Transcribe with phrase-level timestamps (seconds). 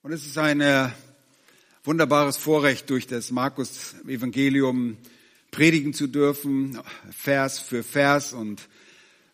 [0.00, 0.90] Und es ist ein äh,
[1.82, 4.96] wunderbares Vorrecht, durch das Markus-Evangelium
[5.50, 8.32] predigen zu dürfen, Vers für Vers.
[8.32, 8.68] Und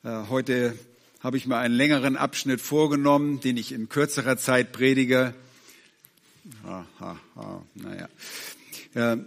[0.04, 0.76] äh, heute
[1.20, 5.34] habe ich mir einen längeren Abschnitt vorgenommen, den ich in kürzerer Zeit predige.
[6.64, 8.08] Ha, ha, ha, naja.
[8.94, 9.18] Äh,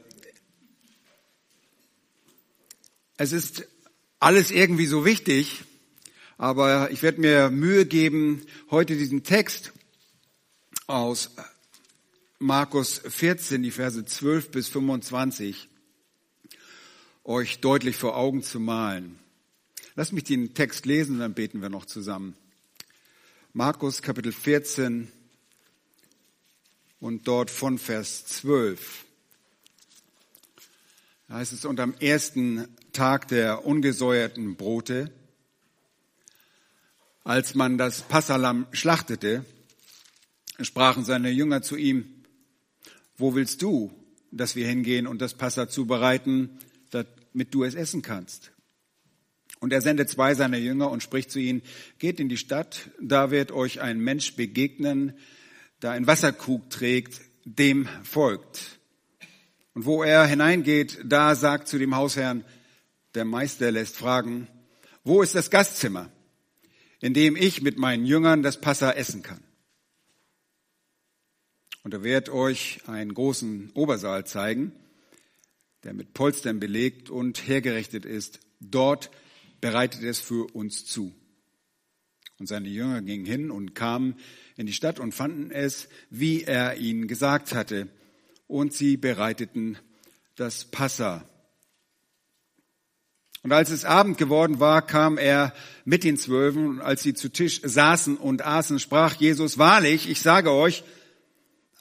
[3.17, 3.67] es ist
[4.19, 5.63] alles irgendwie so wichtig,
[6.39, 8.41] aber ich werde mir Mühe geben,
[8.71, 9.71] heute diesen Text
[10.87, 11.31] aus
[12.39, 15.67] Markus 14, die Verse 12 bis 25,
[17.25, 19.19] euch deutlich vor Augen zu malen.
[19.95, 22.35] Lasst mich den Text lesen dann beten wir noch zusammen.
[23.51, 25.11] Markus Kapitel 14
[27.01, 29.05] und dort von Vers 12.
[31.27, 35.11] Da heißt es, und am ersten Tag der ungesäuerten Brote,
[37.25, 39.43] als man das Passalam schlachtete,
[40.65, 42.05] sprachen seine Jünger zu ihm,
[43.17, 43.91] wo willst du,
[44.31, 46.59] dass wir hingehen und das Passa zubereiten,
[46.91, 48.51] damit du es essen kannst?
[49.59, 51.61] Und er sendet zwei seiner Jünger und spricht zu ihnen,
[51.97, 55.13] geht in die Stadt, da wird euch ein Mensch begegnen,
[55.81, 58.79] der ein Wasserkrug trägt, dem folgt.
[59.73, 62.43] Und wo er hineingeht, da sagt zu dem Hausherrn,
[63.15, 64.47] der Meister lässt fragen,
[65.03, 66.11] wo ist das Gastzimmer,
[66.99, 69.46] in dem ich mit meinen Jüngern das Passa essen kann?
[71.87, 74.73] Und er wird euch einen großen Obersaal zeigen,
[75.85, 78.41] der mit Polstern belegt und hergerichtet ist.
[78.59, 79.09] Dort
[79.61, 81.15] bereitet es für uns zu.
[82.39, 84.15] Und seine Jünger gingen hin und kamen
[84.57, 87.87] in die Stadt und fanden es, wie er ihnen gesagt hatte.
[88.47, 89.77] Und sie bereiteten
[90.35, 91.23] das Passa.
[93.43, 95.53] Und als es Abend geworden war, kam er
[95.85, 96.67] mit den Zwölfen.
[96.67, 100.83] Und als sie zu Tisch saßen und aßen, sprach Jesus, wahrlich, ich sage euch,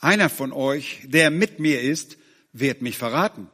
[0.07, 2.17] einer von euch, der mit mir ist,
[2.53, 3.49] wird mich verraten.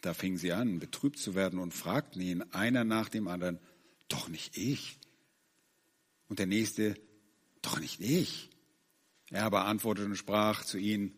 [0.00, 3.58] Da fingen sie an, betrübt zu werden und fragten ihn einer nach dem anderen,
[4.08, 4.96] doch nicht ich.
[6.28, 6.96] Und der nächste,
[7.60, 8.48] doch nicht ich.
[9.28, 11.12] Er aber antwortete und sprach zu ihnen,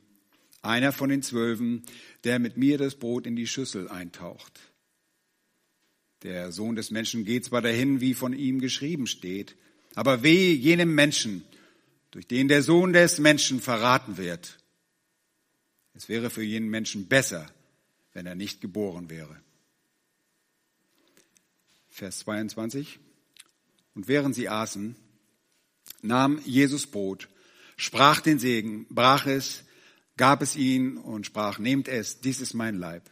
[0.60, 1.84] einer von den Zwölfen,
[2.24, 4.58] der mit mir das Brot in die Schüssel eintaucht.
[6.24, 9.54] Der Sohn des Menschen geht zwar dahin, wie von ihm geschrieben steht,
[9.94, 11.44] aber weh jenem Menschen,
[12.12, 14.58] durch den der Sohn des Menschen verraten wird.
[15.94, 17.50] Es wäre für jenen Menschen besser,
[18.12, 19.40] wenn er nicht geboren wäre.
[21.88, 23.00] Vers 22.
[23.94, 24.94] Und während sie aßen,
[26.02, 27.28] nahm Jesus Brot,
[27.76, 29.64] sprach den Segen, brach es,
[30.16, 33.10] gab es ihnen und sprach, nehmt es, dies ist mein Leib.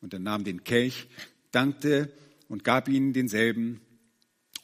[0.00, 1.08] Und er nahm den Kelch,
[1.50, 2.12] dankte
[2.48, 3.80] und gab ihnen denselben,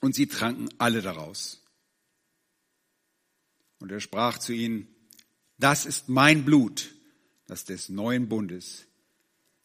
[0.00, 1.61] und sie tranken alle daraus.
[3.82, 4.86] Und er sprach zu ihnen,
[5.58, 6.94] das ist mein Blut,
[7.48, 8.86] das des neuen Bundes,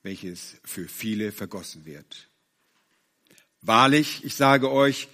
[0.01, 2.27] welches für viele vergossen wird.
[3.61, 5.07] Wahrlich, ich sage euch,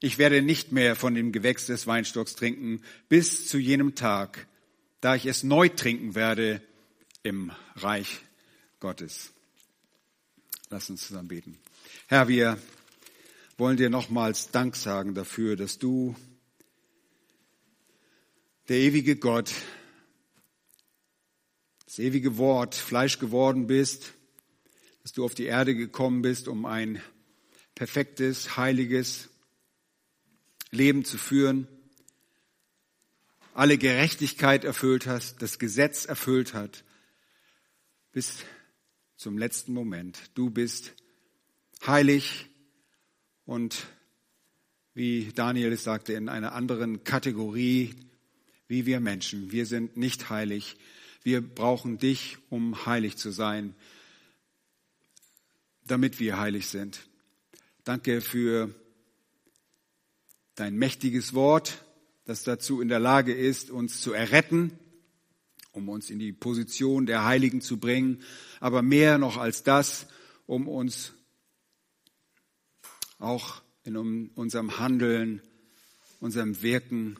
[0.00, 4.48] ich werde nicht mehr von dem Gewächs des Weinstocks trinken bis zu jenem Tag,
[5.00, 6.60] da ich es neu trinken werde
[7.22, 8.22] im Reich
[8.80, 9.30] Gottes.
[10.68, 11.60] Lass uns zusammen beten.
[12.08, 12.58] Herr, wir
[13.56, 16.16] wollen dir nochmals Dank sagen dafür, dass du
[18.68, 19.50] der ewige Gott,
[21.86, 24.12] das ewige Wort Fleisch geworden bist,
[25.02, 27.00] dass du auf die Erde gekommen bist, um ein
[27.74, 29.30] perfektes, heiliges
[30.70, 31.66] Leben zu führen,
[33.54, 36.84] alle Gerechtigkeit erfüllt hast, das Gesetz erfüllt hat,
[38.12, 38.44] bis
[39.16, 40.18] zum letzten Moment.
[40.34, 40.92] Du bist
[41.86, 42.46] heilig
[43.46, 43.86] und
[44.92, 47.94] wie Daniel es sagte, in einer anderen Kategorie
[48.68, 49.50] wie wir Menschen.
[49.50, 50.76] Wir sind nicht heilig.
[51.22, 53.74] Wir brauchen dich, um heilig zu sein,
[55.86, 57.08] damit wir heilig sind.
[57.84, 58.74] Danke für
[60.54, 61.84] dein mächtiges Wort,
[62.26, 64.78] das dazu in der Lage ist, uns zu erretten,
[65.72, 68.22] um uns in die Position der Heiligen zu bringen,
[68.60, 70.06] aber mehr noch als das,
[70.46, 71.14] um uns
[73.18, 73.96] auch in
[74.34, 75.40] unserem Handeln,
[76.20, 77.18] unserem Wirken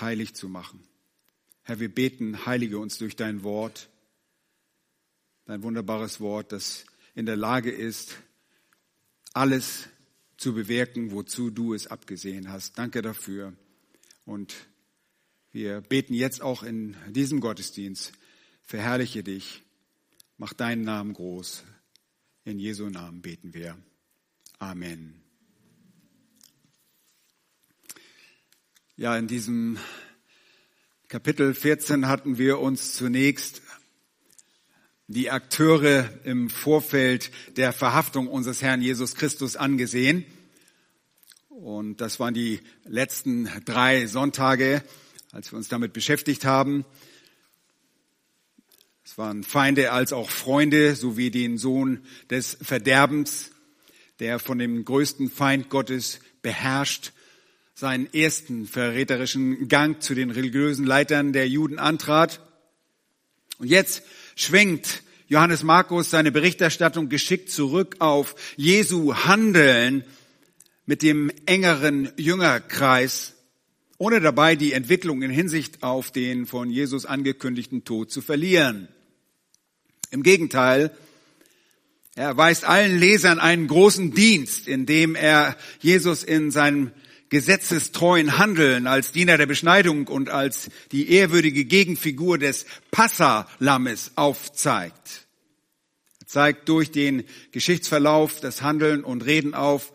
[0.00, 0.86] heilig zu machen.
[1.62, 3.88] Herr, wir beten, heilige uns durch dein Wort,
[5.46, 6.84] dein wunderbares Wort, das
[7.14, 8.16] in der Lage ist,
[9.32, 9.88] alles
[10.36, 12.78] zu bewirken, wozu du es abgesehen hast.
[12.78, 13.54] Danke dafür.
[14.24, 14.54] Und
[15.52, 18.12] wir beten jetzt auch in diesem Gottesdienst,
[18.62, 19.62] verherrliche dich,
[20.36, 21.64] mach deinen Namen groß.
[22.44, 23.76] In Jesu Namen beten wir.
[24.58, 25.25] Amen.
[28.98, 29.76] Ja, in diesem
[31.08, 33.60] Kapitel 14 hatten wir uns zunächst
[35.06, 40.24] die Akteure im Vorfeld der Verhaftung unseres Herrn Jesus Christus angesehen.
[41.50, 44.82] Und das waren die letzten drei Sonntage,
[45.30, 46.86] als wir uns damit beschäftigt haben.
[49.04, 52.00] Es waren Feinde als auch Freunde sowie den Sohn
[52.30, 53.50] des Verderbens,
[54.20, 57.12] der von dem größten Feind Gottes beherrscht
[57.78, 62.40] seinen ersten verräterischen Gang zu den religiösen Leitern der Juden antrat.
[63.58, 64.02] Und jetzt
[64.34, 70.04] schwenkt Johannes Markus seine Berichterstattung geschickt zurück auf Jesu Handeln
[70.86, 73.34] mit dem engeren Jüngerkreis,
[73.98, 78.88] ohne dabei die Entwicklung in Hinsicht auf den von Jesus angekündigten Tod zu verlieren.
[80.10, 80.96] Im Gegenteil,
[82.14, 86.92] er erweist allen Lesern einen großen Dienst, indem er Jesus in seinem
[87.28, 95.26] gesetzestreuen Handeln als Diener der Beschneidung und als die ehrwürdige Gegenfigur des Passalammes aufzeigt.
[96.20, 99.92] Er zeigt durch den Geschichtsverlauf das Handeln und Reden auf,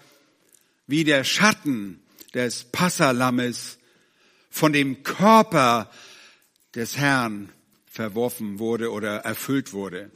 [0.87, 2.01] wie der Schatten
[2.33, 3.77] des Passalammes
[4.49, 5.89] von dem Körper
[6.75, 7.49] des Herrn
[7.85, 10.11] verworfen wurde oder erfüllt wurde.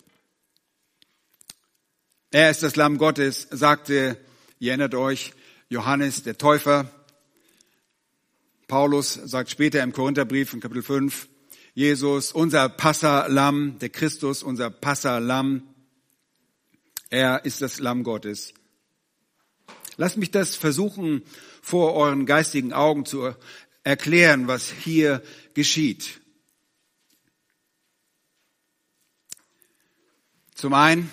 [2.31, 4.17] Er ist das Lamm Gottes, sagte,
[4.59, 5.33] ihr erinnert euch,
[5.69, 6.89] Johannes der Täufer,
[8.67, 11.29] Paulus sagt später im Korintherbrief in Kapitel 5,
[11.75, 15.61] Jesus, unser Passalam, der Christus, unser Passalam,
[17.11, 18.55] er ist das Lamm Gottes.
[19.97, 21.21] Lasst mich das versuchen,
[21.61, 23.35] vor euren geistigen Augen zu
[23.83, 25.21] erklären, was hier
[25.53, 26.21] geschieht.
[30.55, 31.11] Zum einen,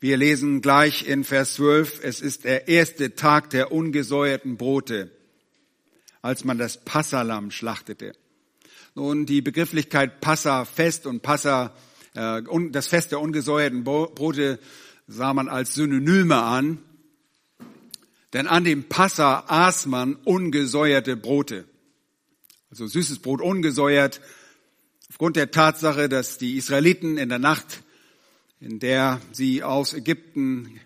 [0.00, 5.10] wir lesen gleich in Vers 12, es ist der erste Tag der ungesäuerten Brote
[6.24, 8.14] als man das Passalam schlachtete.
[8.94, 11.76] Nun, die Begrifflichkeit Passafest und Passa,
[12.14, 12.40] äh,
[12.70, 14.58] das Fest der ungesäuerten Brote
[15.06, 16.78] sah man als Synonyme an.
[18.32, 21.66] Denn an dem Passa aß man ungesäuerte Brote.
[22.70, 24.22] Also süßes Brot ungesäuert.
[25.10, 27.82] Aufgrund der Tatsache, dass die Israeliten in der Nacht,
[28.60, 30.80] in der sie aus Ägypten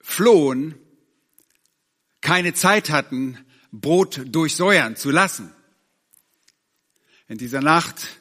[0.00, 0.76] flohen,
[2.20, 3.36] keine Zeit hatten,
[3.72, 5.52] Brot durchsäuern zu lassen.
[7.28, 8.20] In dieser Nacht,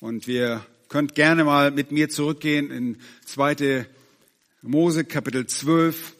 [0.00, 3.86] und wir könnt gerne mal mit mir zurückgehen in 2.
[4.62, 6.16] Mose Kapitel 12,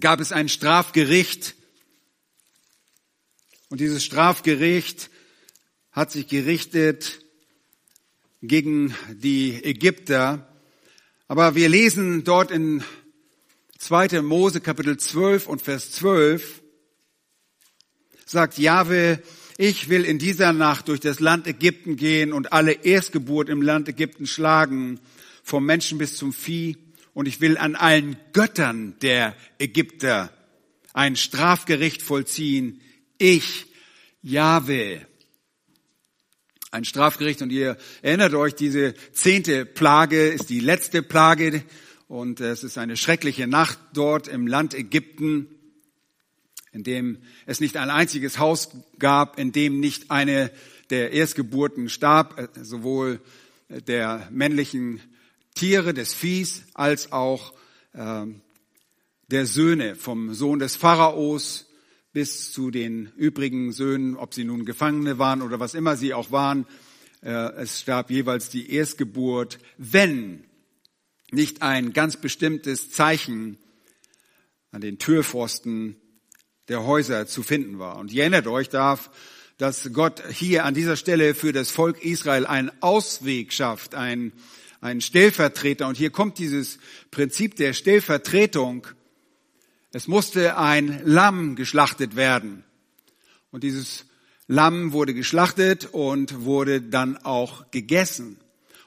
[0.00, 1.54] gab es ein Strafgericht.
[3.68, 5.10] Und dieses Strafgericht
[5.92, 7.20] hat sich gerichtet
[8.42, 10.46] gegen die Ägypter.
[11.28, 12.82] Aber wir lesen dort in
[13.78, 14.22] 2.
[14.22, 16.62] Mose Kapitel 12 und Vers 12,
[18.30, 19.20] sagt Jahwe,
[19.58, 23.88] ich will in dieser Nacht durch das Land Ägypten gehen und alle Erstgeburt im Land
[23.88, 25.00] Ägypten schlagen,
[25.42, 26.76] vom Menschen bis zum Vieh.
[27.12, 30.32] Und ich will an allen Göttern der Ägypter
[30.92, 32.80] ein Strafgericht vollziehen.
[33.18, 33.66] Ich,
[34.22, 35.04] Jahwe.
[36.70, 37.42] Ein Strafgericht.
[37.42, 41.64] Und ihr erinnert euch, diese zehnte Plage ist die letzte Plage.
[42.06, 45.48] Und es ist eine schreckliche Nacht dort im Land Ägypten
[46.72, 50.50] in dem es nicht ein einziges Haus gab, in dem nicht eine
[50.90, 53.20] der Erstgeburten starb, äh, sowohl
[53.86, 55.00] der männlichen
[55.54, 57.52] Tiere, des Viehs, als auch
[57.92, 58.26] äh,
[59.28, 61.66] der Söhne, vom Sohn des Pharaos
[62.12, 66.32] bis zu den übrigen Söhnen, ob sie nun Gefangene waren oder was immer sie auch
[66.32, 66.66] waren.
[67.22, 70.44] Äh, es starb jeweils die Erstgeburt, wenn
[71.30, 73.58] nicht ein ganz bestimmtes Zeichen
[74.72, 75.96] an den Türpfosten
[76.70, 77.96] der Häuser zu finden war.
[77.96, 79.10] Und ihr erinnert euch darf,
[79.58, 84.32] dass Gott hier an dieser Stelle für das Volk Israel einen Ausweg schafft, einen,
[84.80, 85.88] einen Stellvertreter.
[85.88, 86.78] Und hier kommt dieses
[87.10, 88.86] Prinzip der Stellvertretung.
[89.92, 92.62] Es musste ein Lamm geschlachtet werden.
[93.50, 94.06] Und dieses
[94.46, 98.38] Lamm wurde geschlachtet und wurde dann auch gegessen.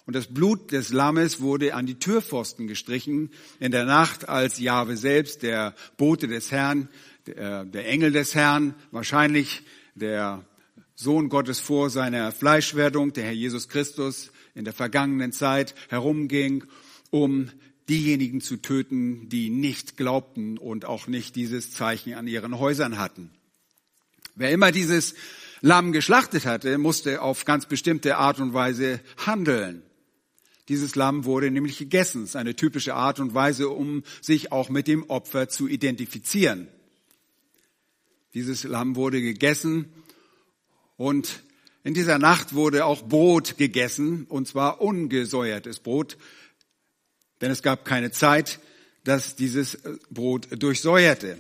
[0.06, 4.98] Und das Blut des Lammes wurde an die Türpfosten gestrichen in der Nacht, als Jahwe
[4.98, 6.90] selbst, der Bote des Herrn,
[7.27, 9.63] der, Engel des Herrn, wahrscheinlich
[9.96, 10.46] der
[10.96, 16.65] Sohn Gottes vor seiner Fleischwerdung, der Herr Jesus Christus in der vergangenen Zeit herumging,
[17.10, 17.50] um
[17.89, 23.30] diejenigen zu töten, die nicht glaubten und auch nicht dieses Zeichen an ihren Häusern hatten.
[24.36, 25.15] Wer immer dieses
[25.62, 29.84] Lamm geschlachtet hatte, musste auf ganz bestimmte Art und Weise handeln.
[30.70, 32.22] Dieses Lamm wurde nämlich gegessen.
[32.22, 36.68] Das ist eine typische Art und Weise, um sich auch mit dem Opfer zu identifizieren.
[38.34, 39.92] Dieses Lamm wurde gegessen
[40.98, 41.44] und
[41.84, 46.18] In dieser Nacht wurde auch Brot gegessen, und zwar ungesäuertes Brot,
[47.42, 48.60] denn es gab keine Zeit,
[49.04, 49.78] dass dieses
[50.10, 51.38] Brot durchsäuerte.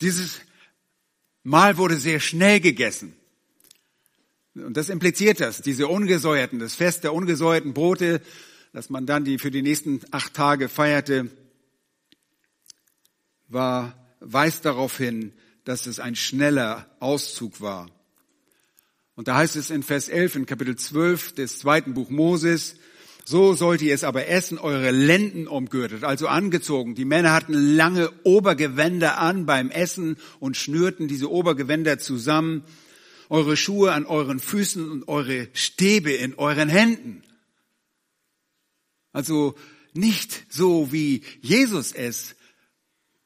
[0.00, 0.40] Dieses
[1.42, 3.16] Mahl wurde sehr schnell gegessen.
[4.54, 8.20] Und das impliziert das, diese ungesäuerten, das Fest der ungesäuerten Brote,
[8.72, 11.30] dass man dann die für die nächsten acht Tage feierte,
[13.48, 15.32] war, weist darauf hin,
[15.64, 17.90] dass es ein schneller Auszug war.
[19.14, 22.76] Und da heißt es in Vers 11 in Kapitel 12 des zweiten Buch Moses,
[23.24, 26.94] so sollt ihr es aber essen, eure Lenden umgürtet, also angezogen.
[26.94, 32.64] Die Männer hatten lange Obergewänder an beim Essen und schnürten diese Obergewänder zusammen.
[33.28, 37.22] Eure Schuhe an euren Füßen und eure Stäbe in euren Händen.
[39.12, 39.56] Also
[39.92, 42.34] nicht so, wie Jesus es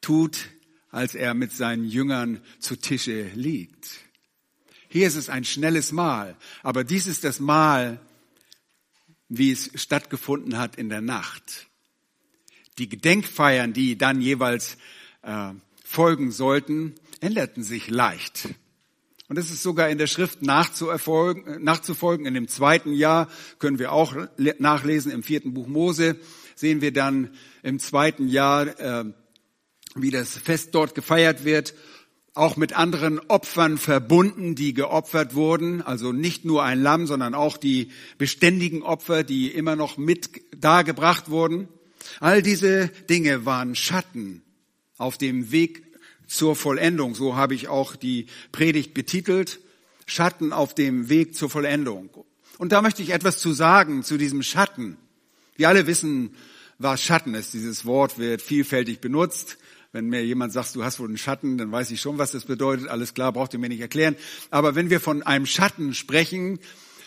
[0.00, 0.48] tut,
[0.92, 3.88] als er mit seinen Jüngern zu Tische liegt.
[4.88, 7.98] Hier ist es ein schnelles Mahl, aber dies ist das Mahl,
[9.28, 11.66] wie es stattgefunden hat in der Nacht.
[12.78, 14.76] Die Gedenkfeiern, die dann jeweils
[15.22, 18.50] äh, folgen sollten, änderten sich leicht.
[19.28, 22.26] Und es ist sogar in der Schrift nachzufolgen.
[22.26, 24.14] In dem zweiten Jahr können wir auch
[24.58, 26.18] nachlesen, im vierten Buch Mose
[26.54, 27.30] sehen wir dann
[27.62, 29.04] im zweiten Jahr, äh,
[29.94, 31.74] wie das Fest dort gefeiert wird
[32.34, 35.82] auch mit anderen Opfern verbunden, die geopfert wurden.
[35.82, 41.28] Also nicht nur ein Lamm, sondern auch die beständigen Opfer, die immer noch mit dargebracht
[41.28, 41.68] wurden.
[42.20, 44.42] All diese Dinge waren Schatten
[44.96, 45.82] auf dem Weg
[46.26, 47.14] zur Vollendung.
[47.14, 49.60] So habe ich auch die Predigt betitelt.
[50.06, 52.10] Schatten auf dem Weg zur Vollendung.
[52.58, 54.96] Und da möchte ich etwas zu sagen zu diesem Schatten.
[55.56, 56.34] Wir alle wissen,
[56.78, 57.52] was Schatten ist.
[57.52, 59.58] Dieses Wort wird vielfältig benutzt.
[59.92, 62.46] Wenn mir jemand sagt, du hast wohl einen Schatten, dann weiß ich schon, was das
[62.46, 62.88] bedeutet.
[62.88, 64.16] Alles klar, braucht ihr mir nicht erklären.
[64.50, 66.58] Aber wenn wir von einem Schatten sprechen,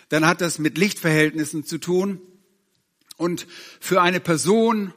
[0.09, 2.21] dann hat das mit Lichtverhältnissen zu tun.
[3.17, 3.47] Und
[3.79, 4.93] für eine Person,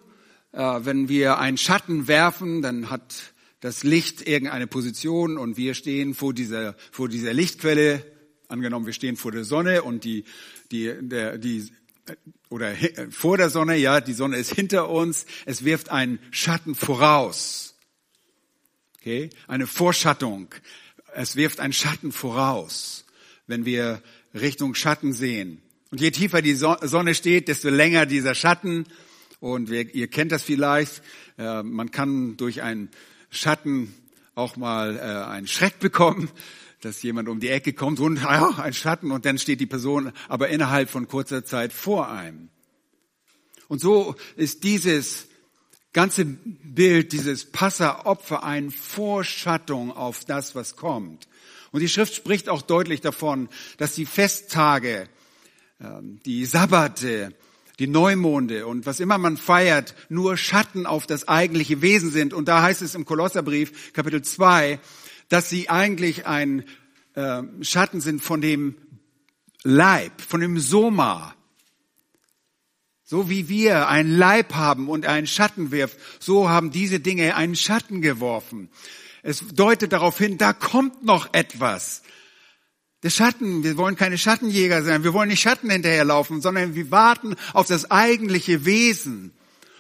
[0.53, 6.15] äh, wenn wir einen Schatten werfen, dann hat das Licht irgendeine Position und wir stehen
[6.15, 8.05] vor dieser, vor dieser Lichtquelle.
[8.49, 10.25] Angenommen, wir stehen vor der Sonne und die,
[10.71, 11.71] die, der, die,
[12.51, 12.75] oder
[13.11, 15.25] vor der Sonne, ja, die Sonne ist hinter uns.
[15.47, 17.78] Es wirft einen Schatten voraus.
[19.01, 19.31] Okay?
[19.47, 20.55] Eine Vorschattung.
[21.15, 23.05] Es wirft einen Schatten voraus,
[23.47, 24.03] wenn wir
[24.35, 25.63] Richtung Schatten sehen.
[25.91, 28.85] Und je tiefer die Sonne steht, desto länger dieser Schatten.
[29.41, 31.03] Und wir, ihr kennt das vielleicht.
[31.39, 32.91] Äh, man kann durch einen
[33.31, 33.95] Schatten
[34.35, 36.29] auch mal äh, einen Schreck bekommen,
[36.81, 40.13] dass jemand um die Ecke kommt und ah, ein Schatten und dann steht die Person
[40.29, 42.51] aber innerhalb von kurzer Zeit vor einem.
[43.67, 45.28] Und so ist dieses
[45.93, 51.29] ganze Bild dieses Passeropfer eine Vorschattung auf das, was kommt.
[51.71, 55.09] Und die Schrift spricht auch deutlich davon, dass die Festtage,
[55.81, 57.35] ähm, die Sabbate,
[57.79, 62.35] die Neumonde und was immer man feiert, nur Schatten auf das eigentliche Wesen sind.
[62.35, 64.81] Und da heißt es im Kolosserbrief, Kapitel 2,
[65.29, 66.65] dass sie eigentlich ein
[67.15, 68.77] ähm, Schatten sind von dem
[69.63, 71.35] Leib, von dem Soma,
[73.11, 77.57] so wie wir einen Leib haben und einen Schatten wirft, so haben diese Dinge einen
[77.57, 78.69] Schatten geworfen.
[79.23, 82.03] Es deutet darauf hin, da kommt noch etwas.
[83.03, 87.35] Der Schatten, wir wollen keine Schattenjäger sein, wir wollen nicht Schatten hinterherlaufen, sondern wir warten
[87.55, 89.33] auf das eigentliche Wesen.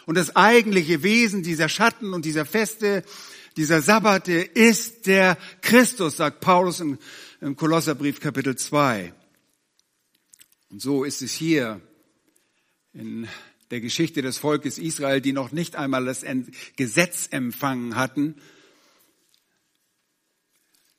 [0.06, 3.04] Und das eigentliche Wesen dieser Schatten und dieser Feste,
[3.58, 6.98] dieser Sabbate ist der Christus, sagt Paulus im,
[7.56, 9.12] Kolosserbrief Kapitel 2.
[10.70, 11.82] Und so ist es hier
[12.98, 13.28] in
[13.70, 16.24] der Geschichte des Volkes Israel, die noch nicht einmal das
[16.76, 18.34] Gesetz empfangen hatten,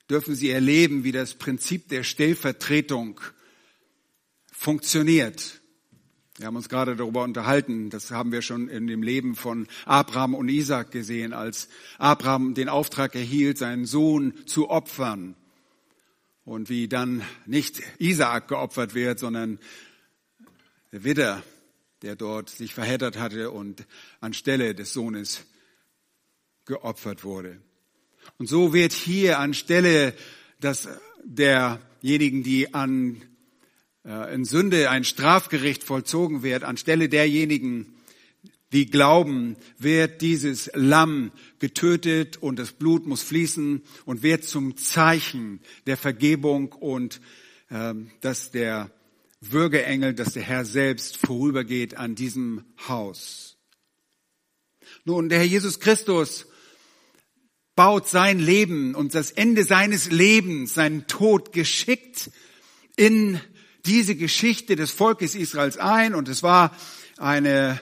[0.10, 3.20] dürfen sie erleben, wie das Prinzip der Stellvertretung
[4.52, 5.62] funktioniert.
[6.38, 10.36] Wir haben uns gerade darüber unterhalten, das haben wir schon in dem Leben von Abraham
[10.36, 15.36] und Isaac gesehen, als Abraham den Auftrag erhielt, seinen Sohn zu opfern.
[16.46, 19.60] Und wie dann nicht Isaac geopfert wird, sondern
[20.94, 21.44] der Widder
[22.02, 23.86] der dort sich verheddert hatte und
[24.22, 25.46] anstelle des Sohnes
[26.66, 27.62] geopfert wurde.
[28.38, 30.14] Und so wird hier anstelle
[30.60, 30.90] dass
[31.24, 33.22] derjenigen, die an
[34.06, 37.94] äh, in Sünde ein Strafgericht vollzogen wird, anstelle derjenigen,
[38.72, 45.60] die glauben, wird dieses Lamm getötet und das Blut muss fließen und wird zum Zeichen
[45.88, 47.20] der Vergebung und
[47.70, 48.92] äh, dass der
[49.42, 53.58] Würgeengel, dass der Herr selbst vorübergeht an diesem Haus.
[55.06, 56.46] Nun, der Herr Jesus Christus
[57.76, 62.30] baut sein Leben und das Ende seines Lebens, seinen Tod geschickt
[62.98, 63.40] in
[63.86, 66.76] diese Geschichte des Volkes Israels ein und es war
[67.18, 67.80] eine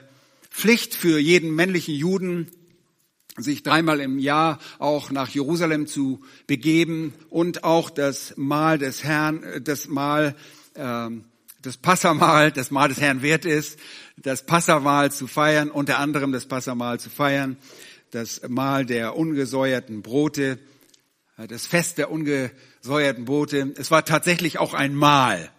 [0.50, 2.48] Pflicht für jeden männlichen Juden,
[3.36, 9.44] sich dreimal im Jahr auch nach Jerusalem zu begeben und auch das Mahl des Herrn,
[9.62, 10.36] das Mahl,
[10.74, 11.10] äh,
[11.62, 13.78] das Passamahl, das Mahl des Herrn wert ist,
[14.16, 17.56] das Passamahl zu feiern, unter anderem das Passamahl zu feiern,
[18.10, 20.58] das Mahl der ungesäuerten Brote,
[21.36, 23.74] äh, das Fest der ungesäuerten Brote.
[23.76, 25.50] Es war tatsächlich auch ein Mahl.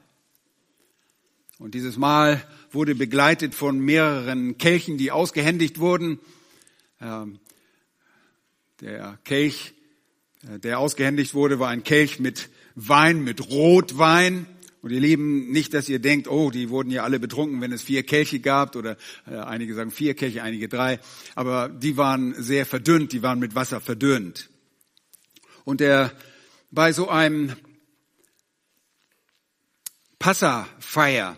[1.57, 2.41] Und dieses Mahl
[2.71, 6.19] wurde begleitet von mehreren Kelchen, die ausgehändigt wurden.
[7.01, 7.39] Ähm,
[8.79, 9.73] der Kelch,
[10.47, 14.45] äh, der ausgehändigt wurde, war ein Kelch mit Wein, mit Rotwein.
[14.81, 17.81] Und ihr Lieben, nicht, dass ihr denkt, oh, die wurden ja alle betrunken, wenn es
[17.81, 18.95] vier Kelche gab, oder
[19.27, 20.99] äh, einige sagen vier Kelche, einige drei.
[21.35, 24.49] Aber die waren sehr verdünnt, die waren mit Wasser verdünnt.
[25.65, 26.13] Und der,
[26.71, 27.55] bei so einem
[30.17, 31.37] Passafeier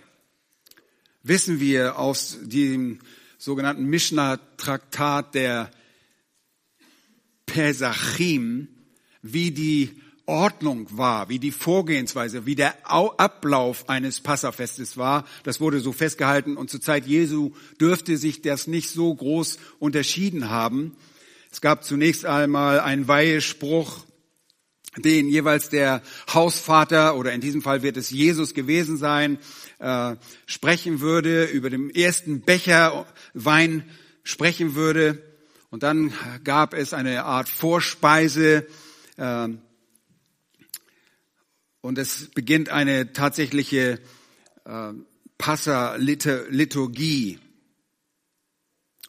[1.23, 2.99] wissen wir aus dem
[3.39, 5.71] sogenannten Mishnah-Traktat der
[7.47, 8.67] Pesachim,
[9.23, 9.99] wie die
[10.31, 15.25] Ordnung war, wie die Vorgehensweise, wie der Ablauf eines Passafestes war.
[15.43, 20.49] Das wurde so festgehalten und zur Zeit Jesu dürfte sich das nicht so groß unterschieden
[20.49, 20.95] haben.
[21.51, 24.05] Es gab zunächst einmal einen Weihespruch,
[24.97, 26.01] den jeweils der
[26.33, 29.37] Hausvater oder in diesem Fall wird es Jesus gewesen sein,
[29.79, 33.83] äh, sprechen würde, über dem ersten Becher Wein
[34.23, 35.21] sprechen würde.
[35.69, 36.13] Und dann
[36.45, 38.65] gab es eine Art Vorspeise.
[39.17, 39.49] Äh,
[41.81, 43.99] und es beginnt eine tatsächliche
[44.65, 44.93] äh,
[45.37, 47.39] Passa-Liturgie.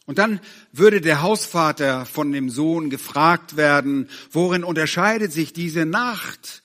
[0.06, 0.40] Und dann
[0.72, 6.64] würde der Hausvater von dem Sohn gefragt werden, worin unterscheidet sich diese Nacht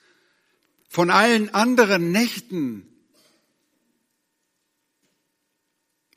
[0.89, 2.87] von allen anderen Nächten?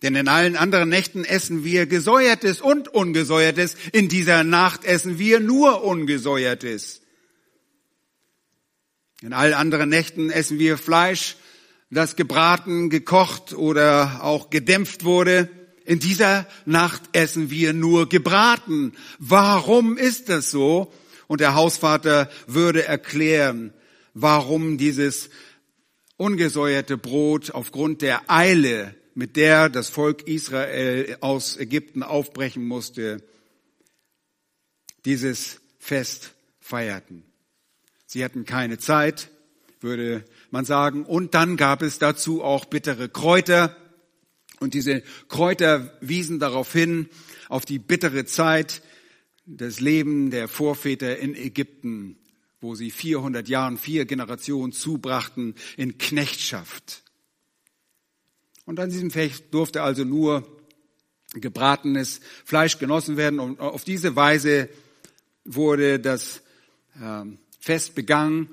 [0.03, 3.76] Denn in allen anderen Nächten essen wir gesäuertes und ungesäuertes.
[3.92, 6.99] In dieser Nacht essen wir nur ungesäuertes.
[9.22, 11.37] In allen anderen Nächten essen wir Fleisch,
[11.90, 15.50] das gebraten, gekocht oder auch gedämpft wurde.
[15.85, 18.92] In dieser Nacht essen wir nur gebraten.
[19.18, 20.92] Warum ist das so?
[21.26, 23.74] Und der Hausvater würde erklären,
[24.14, 25.28] warum dieses
[26.16, 33.22] ungesäuerte Brot aufgrund der Eile mit der das Volk Israel aus Ägypten aufbrechen musste,
[35.04, 37.30] dieses Fest feierten.
[38.12, 39.31] Sie hatten keine Zeit,
[39.79, 41.05] würde man sagen.
[41.05, 43.77] Und dann gab es dazu auch bittere Kräuter.
[44.59, 47.09] Und diese Kräuter wiesen darauf hin,
[47.49, 48.83] auf die bittere Zeit
[49.46, 52.16] des Lebens der Vorväter in Ägypten,
[52.61, 57.05] wo sie 400 Jahren, vier Generationen zubrachten in Knechtschaft.
[58.64, 60.61] Und an diesem Fest durfte also nur
[61.35, 63.38] gebratenes Fleisch genossen werden.
[63.38, 64.68] Und auf diese Weise
[65.44, 66.42] wurde das
[67.01, 68.49] ähm, Fest begangen.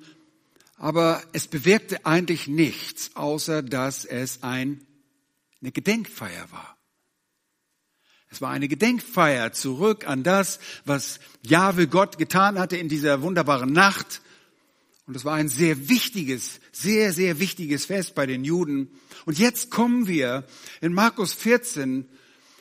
[0.77, 4.85] Aber es bewirkte eigentlich nichts, außer dass es ein,
[5.61, 6.77] eine Gedenkfeier war.
[8.29, 13.71] Es war eine Gedenkfeier zurück an das, was Jahwe Gott getan hatte in dieser wunderbaren
[13.71, 14.21] Nacht
[15.07, 18.91] und es war ein sehr wichtiges, sehr, sehr wichtiges Fest bei den Juden.
[19.25, 20.45] Und jetzt kommen wir
[20.81, 22.05] in Markus 14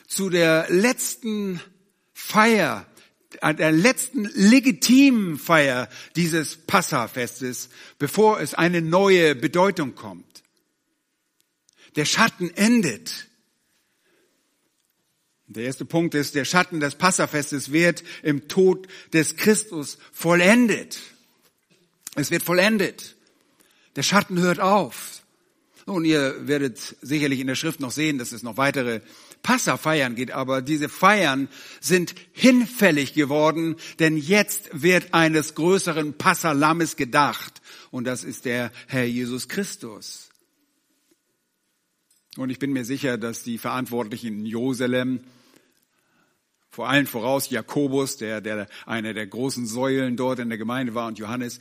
[0.07, 1.61] zu der letzten
[2.13, 2.87] Feier,
[3.43, 7.69] der letzten legitimen Feier dieses Passafestes,
[7.99, 10.43] bevor es eine neue Bedeutung kommt.
[11.97, 13.27] Der Schatten endet.
[15.47, 20.99] Der erste Punkt ist, der Schatten des Passafestes wird im Tod des Christus vollendet.
[22.17, 23.17] Es wird vollendet.
[23.95, 25.23] Der Schatten hört auf.
[25.87, 29.01] Nun, ihr werdet sicherlich in der Schrift noch sehen, dass es noch weitere
[29.47, 31.49] Passafeiern geht, aber diese Feiern
[31.81, 39.05] sind hinfällig geworden, denn jetzt wird eines größeren Passalammes gedacht und das ist der Herr
[39.05, 40.31] Jesus Christus.
[42.37, 45.21] Und ich bin mir sicher, dass die Verantwortlichen in Jerusalem,
[46.69, 51.07] vor allen voraus Jakobus, der, der einer der großen Säulen dort in der Gemeinde war
[51.07, 51.61] und Johannes,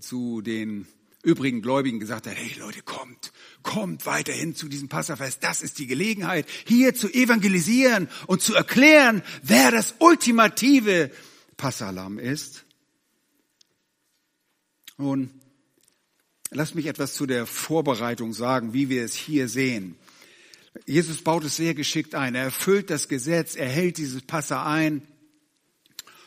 [0.00, 0.88] zu den
[1.24, 3.32] übrigen Gläubigen gesagt hat, hey Leute, kommt,
[3.62, 5.42] kommt weiterhin zu diesem Passafest.
[5.42, 11.10] Das ist die Gelegenheit, hier zu evangelisieren und zu erklären, wer das ultimative
[11.56, 12.64] Passalam ist.
[14.96, 15.30] Nun,
[16.50, 19.96] lasst mich etwas zu der Vorbereitung sagen, wie wir es hier sehen.
[20.86, 22.34] Jesus baut es sehr geschickt ein.
[22.34, 25.02] Er erfüllt das Gesetz, er hält dieses Passa ein.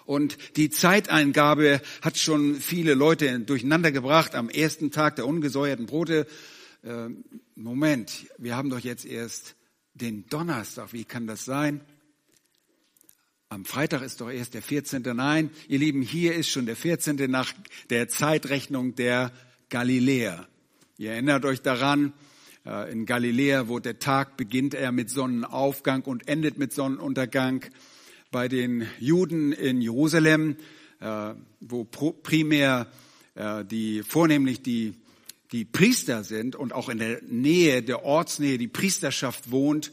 [0.08, 6.26] Und die Zeiteingabe hat schon viele Leute durcheinander gebracht am ersten Tag der ungesäuerten Brote.
[6.82, 7.10] Äh,
[7.56, 9.56] Moment, wir haben doch jetzt erst
[9.96, 10.94] den Donnerstag.
[10.94, 11.82] Wie kann das sein?
[13.50, 15.04] Am Freitag ist doch erst der 14.
[15.14, 17.30] Nein, ihr Lieben, hier ist schon der 14.
[17.30, 17.52] nach
[17.90, 19.34] der Zeitrechnung der
[19.70, 20.48] Galiläer.
[20.98, 22.14] Ihr erinnert euch daran,
[22.66, 27.66] äh, in Galiläa, wo der Tag beginnt er mit Sonnenaufgang und endet mit Sonnenuntergang.
[28.32, 30.58] Bei den Juden in Jerusalem,
[31.00, 32.88] äh, wo primär
[33.36, 34.96] äh, die, vornehmlich die,
[35.52, 39.92] die Priester sind und auch in der Nähe, der Ortsnähe, die Priesterschaft wohnt,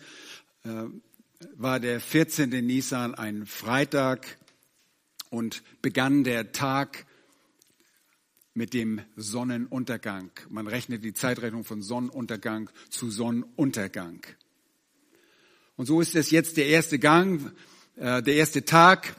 [1.57, 2.49] war der 14.
[2.65, 4.39] Nisan ein Freitag
[5.31, 7.07] und begann der Tag
[8.55, 10.31] mit dem Sonnenuntergang.
[10.49, 14.25] Man rechnet die Zeitrechnung von Sonnenuntergang zu Sonnenuntergang.
[15.77, 17.53] Und so ist es jetzt der erste Gang,
[17.97, 19.17] äh, der erste Tag.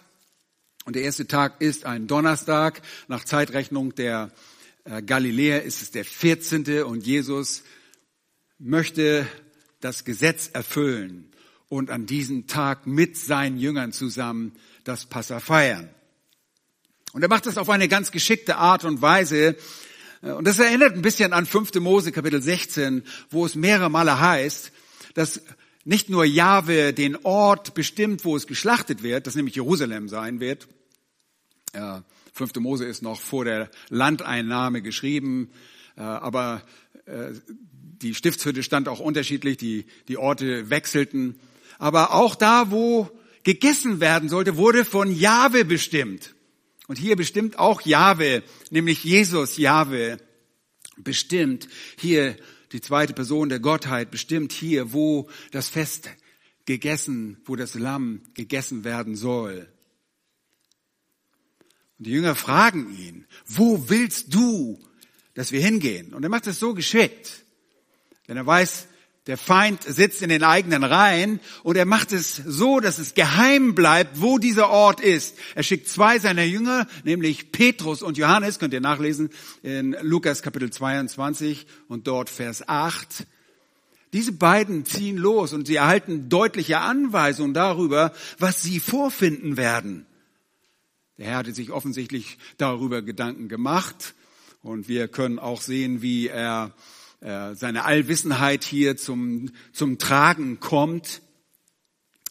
[0.86, 2.82] Und der erste Tag ist ein Donnerstag.
[3.08, 4.32] Nach Zeitrechnung der
[4.84, 6.84] äh, Galiläer ist es der 14.
[6.84, 7.64] Und Jesus
[8.60, 9.28] möchte
[9.80, 11.32] das Gesetz erfüllen
[11.70, 15.90] und an diesem Tag mit seinen Jüngern zusammen das Passa feiern.
[17.14, 19.56] Und er macht das auf eine ganz geschickte Art und Weise.
[20.22, 21.74] Und das erinnert ein bisschen an 5.
[21.76, 24.72] Mose Kapitel 16, wo es mehrere Male heißt,
[25.14, 25.42] dass
[25.86, 30.68] nicht nur Jahwe den Ort bestimmt, wo es geschlachtet wird, das nämlich Jerusalem sein wird.
[32.36, 32.56] 5.
[32.56, 35.50] Mose ist noch vor der Landeinnahme geschrieben,
[35.96, 36.62] äh, aber
[37.06, 41.40] äh, die Stiftshütte stand auch unterschiedlich, die, die Orte wechselten.
[41.78, 43.10] Aber auch da, wo
[43.44, 46.36] gegessen werden sollte, wurde von Jahwe bestimmt.
[46.88, 50.18] Und hier bestimmt auch Jahwe, nämlich Jesus Jahwe,
[50.98, 51.68] bestimmt
[51.98, 52.36] hier
[52.76, 56.10] die zweite Person der Gottheit, bestimmt hier, wo das Fest
[56.66, 59.72] gegessen, wo das Lamm gegessen werden soll.
[61.98, 64.78] Und die Jünger fragen ihn, wo willst du,
[65.36, 66.14] dass wir hingehen?
[66.14, 67.46] Und er macht es so geschickt,
[68.28, 68.88] denn er weiß,
[69.28, 73.74] der Feind sitzt in den eigenen Reihen und er macht es so, dass es geheim
[73.74, 75.36] bleibt, wo dieser Ort ist.
[75.56, 79.30] Er schickt zwei seiner Jünger, nämlich Petrus und Johannes, könnt ihr nachlesen
[79.64, 83.26] in Lukas Kapitel 22 und dort Vers 8.
[84.14, 90.06] Diese beiden ziehen los und sie erhalten deutliche Anweisungen darüber, was sie vorfinden werden.
[91.18, 94.14] Der Herr hatte sich offensichtlich darüber Gedanken gemacht
[94.62, 96.74] und wir können auch sehen, wie er
[97.22, 101.22] seine Allwissenheit hier zum, zum Tragen kommt.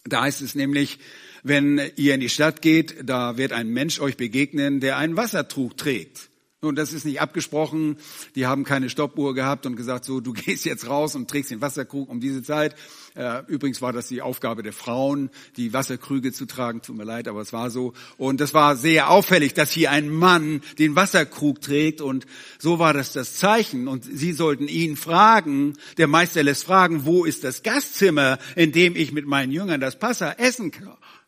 [0.05, 0.99] Da heißt es nämlich,
[1.43, 5.77] wenn ihr in die Stadt geht, da wird ein Mensch euch begegnen, der einen Wassertrug
[5.77, 6.31] trägt.
[6.65, 7.99] Nun, das ist nicht abgesprochen.
[8.35, 11.61] Die haben keine Stoppuhr gehabt und gesagt, so, du gehst jetzt raus und trägst den
[11.61, 12.75] Wasserkrug um diese Zeit.
[13.15, 16.83] Äh, übrigens war das die Aufgabe der Frauen, die Wasserkrüge zu tragen.
[16.83, 17.93] Tut mir leid, aber es war so.
[18.17, 22.01] Und das war sehr auffällig, dass hier ein Mann den Wasserkrug trägt.
[22.01, 22.27] Und
[22.59, 23.87] so war das das Zeichen.
[23.87, 28.97] Und sie sollten ihn fragen, der Meister lässt fragen, wo ist das Gastzimmer, in dem
[28.97, 30.73] ich mit meinen Jüngern das Passa essen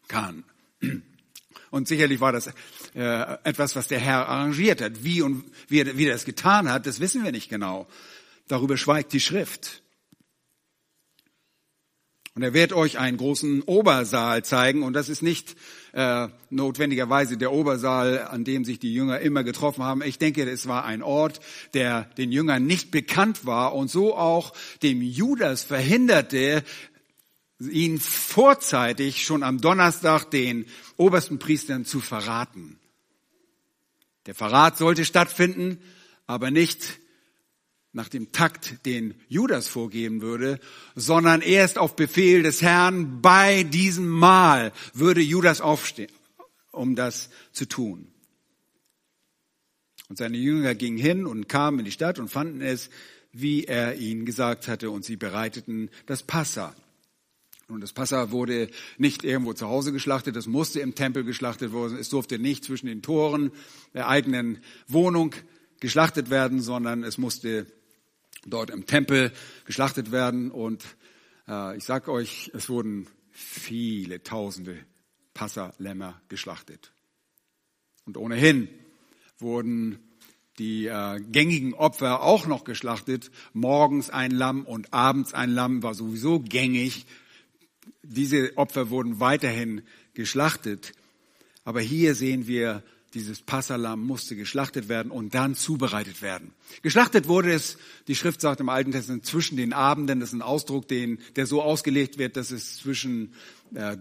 [0.08, 0.44] kann?
[1.70, 2.48] Und sicherlich war das
[2.94, 5.04] äh, etwas, was der Herr arrangiert hat.
[5.04, 7.86] Wie und wie wie er das getan hat, das wissen wir nicht genau.
[8.48, 9.82] Darüber schweigt die Schrift.
[12.36, 14.82] Und er wird euch einen großen Obersaal zeigen.
[14.82, 15.56] Und das ist nicht
[15.92, 20.02] äh, notwendigerweise der Obersaal, an dem sich die Jünger immer getroffen haben.
[20.02, 21.40] Ich denke, es war ein Ort,
[21.72, 26.62] der den Jüngern nicht bekannt war und so auch dem Judas verhinderte,
[27.58, 30.66] ihn vorzeitig schon am Donnerstag den
[30.98, 32.78] obersten Priestern zu verraten.
[34.26, 35.78] Der Verrat sollte stattfinden,
[36.26, 36.98] aber nicht
[37.96, 40.60] nach dem Takt, den Judas vorgeben würde,
[40.94, 46.12] sondern erst auf Befehl des Herrn bei diesem Mahl würde Judas aufstehen,
[46.72, 48.08] um das zu tun.
[50.10, 52.90] Und seine Jünger gingen hin und kamen in die Stadt und fanden es,
[53.32, 56.76] wie er ihnen gesagt hatte, und sie bereiteten das Passa.
[57.66, 61.96] Und das Passa wurde nicht irgendwo zu Hause geschlachtet, es musste im Tempel geschlachtet werden.
[61.96, 63.52] Es durfte nicht zwischen den Toren
[63.94, 65.34] der eigenen Wohnung
[65.80, 67.66] geschlachtet werden, sondern es musste
[68.46, 69.32] dort im Tempel
[69.64, 70.50] geschlachtet werden.
[70.50, 70.84] Und
[71.48, 74.78] äh, ich sag euch, es wurden viele tausende
[75.34, 76.92] Passalämmer geschlachtet.
[78.06, 78.68] Und ohnehin
[79.38, 79.98] wurden
[80.58, 83.30] die äh, gängigen Opfer auch noch geschlachtet.
[83.52, 87.06] Morgens ein Lamm und abends ein Lamm war sowieso gängig
[88.08, 89.82] diese Opfer wurden weiterhin
[90.14, 90.92] geschlachtet.
[91.64, 92.82] Aber hier sehen wir,
[93.14, 96.52] dieses Passalam musste geschlachtet werden und dann zubereitet werden.
[96.82, 100.20] Geschlachtet wurde es, die Schrift sagt im Alten Testament, zwischen den Abenden.
[100.20, 103.32] Das ist ein Ausdruck, den, der so ausgelegt wird, dass es zwischen
[103.74, 103.96] äh,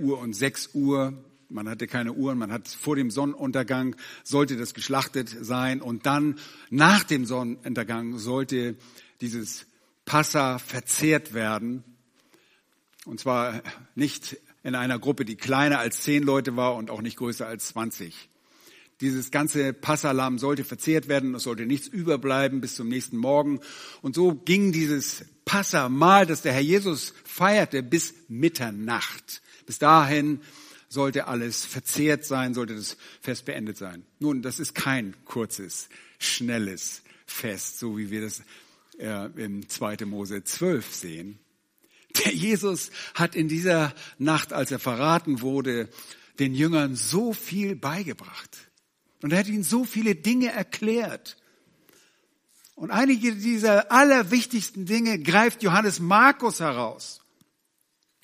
[0.00, 1.12] Uhr und sechs Uhr
[1.48, 6.38] Man hatte keine Uhren, man hat vor dem Sonnenuntergang sollte das geschlachtet sein und dann
[6.70, 8.76] nach dem Sonnenuntergang sollte
[9.20, 9.66] dieses
[10.04, 11.82] Passa verzehrt werden.
[13.04, 13.62] Und zwar
[13.96, 17.66] nicht in einer Gruppe, die kleiner als zehn Leute war und auch nicht größer als
[17.68, 18.29] 20.
[19.00, 23.60] Dieses ganze Passalam sollte verzehrt werden, es sollte nichts überbleiben bis zum nächsten Morgen.
[24.02, 29.42] Und so ging dieses Passamal, das der Herr Jesus feierte, bis Mitternacht.
[29.66, 30.40] Bis dahin
[30.88, 34.04] sollte alles verzehrt sein, sollte das Fest beendet sein.
[34.18, 38.42] Nun, das ist kein kurzes, schnelles Fest, so wie wir das
[38.98, 40.04] äh, im 2.
[40.04, 41.38] Mose 12 sehen.
[42.24, 45.88] Der Jesus hat in dieser Nacht, als er verraten wurde,
[46.38, 48.69] den Jüngern so viel beigebracht.
[49.22, 51.36] Und er hat ihnen so viele Dinge erklärt.
[52.74, 57.20] Und einige dieser allerwichtigsten Dinge greift Johannes Markus heraus.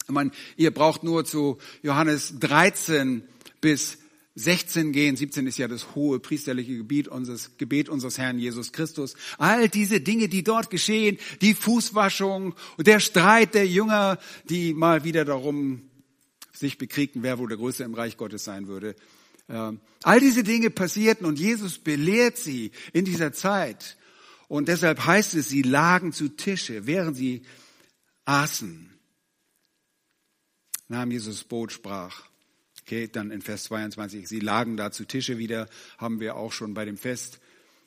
[0.05, 3.23] Ich meine, ihr braucht nur zu Johannes 13
[3.61, 3.99] bis
[4.37, 5.17] 16 gehen.
[5.17, 9.15] 17 ist ja das hohe priesterliche Gebiet unseres, Gebet unseres Herrn Jesus Christus.
[9.39, 15.25] All diese Dinge, die dort geschehen, die Fußwaschung, der Streit der Jünger, die mal wieder
[15.25, 15.83] darum
[16.53, 18.95] sich bekriegten, wer wohl der Größte im Reich Gottes sein würde.
[19.49, 23.97] All diese Dinge passierten und Jesus belehrt sie in dieser Zeit.
[24.49, 27.43] Und deshalb heißt es, sie lagen zu Tische, während sie
[28.25, 28.91] aßen.
[30.89, 32.29] Nahm Jesus Boot, sprach.
[32.83, 36.75] Okay, dann in Vers 22, sie lagen da zu Tische wieder, haben wir auch schon
[36.75, 37.41] bei dem Fest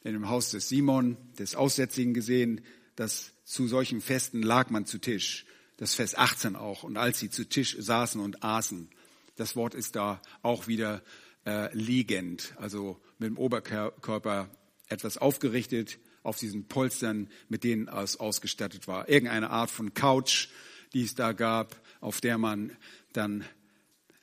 [0.04, 2.62] in dem Haus des Simon, des Aussätzigen gesehen,
[2.98, 5.46] dass zu solchen Festen lag man zu Tisch.
[5.78, 6.84] Das Vers 18 auch.
[6.84, 8.90] Und als sie zu Tisch saßen und aßen,
[9.38, 11.02] das Wort ist da auch wieder
[11.50, 14.50] äh, liegend, also mit dem Oberkörper
[14.88, 19.10] etwas aufgerichtet auf diesen Polstern, mit denen es ausgestattet war.
[19.10, 20.50] Irgendeine Art von Couch,
[20.94, 22.78] die es da gab, auf der man
[23.14, 23.44] dann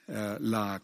[0.08, 0.82] äh, lag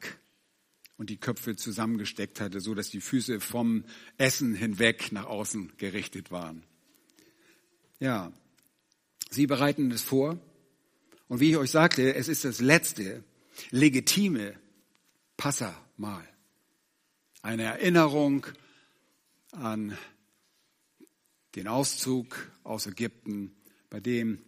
[0.96, 3.84] und die Köpfe zusammengesteckt hatte, so dass die Füße vom
[4.18, 6.64] Essen hinweg nach außen gerichtet waren.
[8.00, 8.32] Ja,
[9.30, 10.40] sie bereiten es vor.
[11.28, 13.22] Und wie ich euch sagte, es ist das letzte
[13.70, 14.54] legitime
[15.36, 16.31] Passamal.
[17.44, 18.46] Eine Erinnerung
[19.50, 19.98] an
[21.56, 23.52] den Auszug aus Ägypten,
[23.90, 24.38] bei dem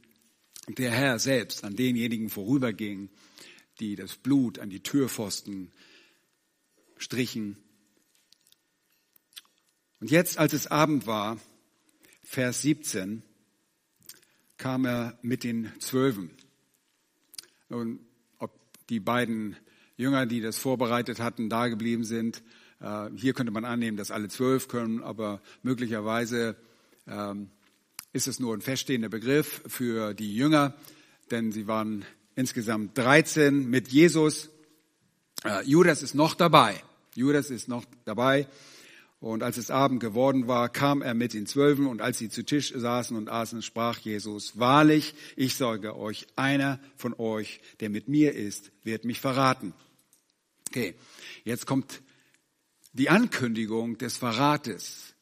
[0.69, 3.11] der Herr selbst an denjenigen vorüberging,
[3.81, 5.73] die das Blut an die Türpfosten
[6.97, 7.57] strichen.
[9.99, 11.41] Und jetzt, als es Abend war,
[12.23, 13.25] Vers 17,
[14.57, 16.31] kam er mit den Zwölfen.
[17.69, 17.99] Und
[18.39, 19.57] ob die beiden
[19.97, 22.41] Jünger, die das vorbereitet hatten, da geblieben sind,
[23.17, 26.57] hier könnte man annehmen, dass alle zwölf können, aber möglicherweise
[27.07, 27.51] ähm,
[28.13, 30.75] ist es nur ein feststehender Begriff für die Jünger,
[31.31, 32.05] denn sie waren
[32.37, 34.51] insgesamt 13 mit Jesus.
[35.45, 36.83] Äh, Judas ist noch dabei.
[37.15, 38.47] Judas ist noch dabei.
[39.21, 42.45] Und als es Abend geworden war, kam er mit den Zwölfen und als sie zu
[42.45, 48.07] Tisch saßen und aßen, sprach Jesus, wahrlich, ich sage euch, einer von euch, der mit
[48.07, 49.73] mir ist, wird mich verraten.
[50.69, 50.95] Okay,
[51.45, 52.03] jetzt kommt
[52.95, 55.15] die Ankündigung des Verrates.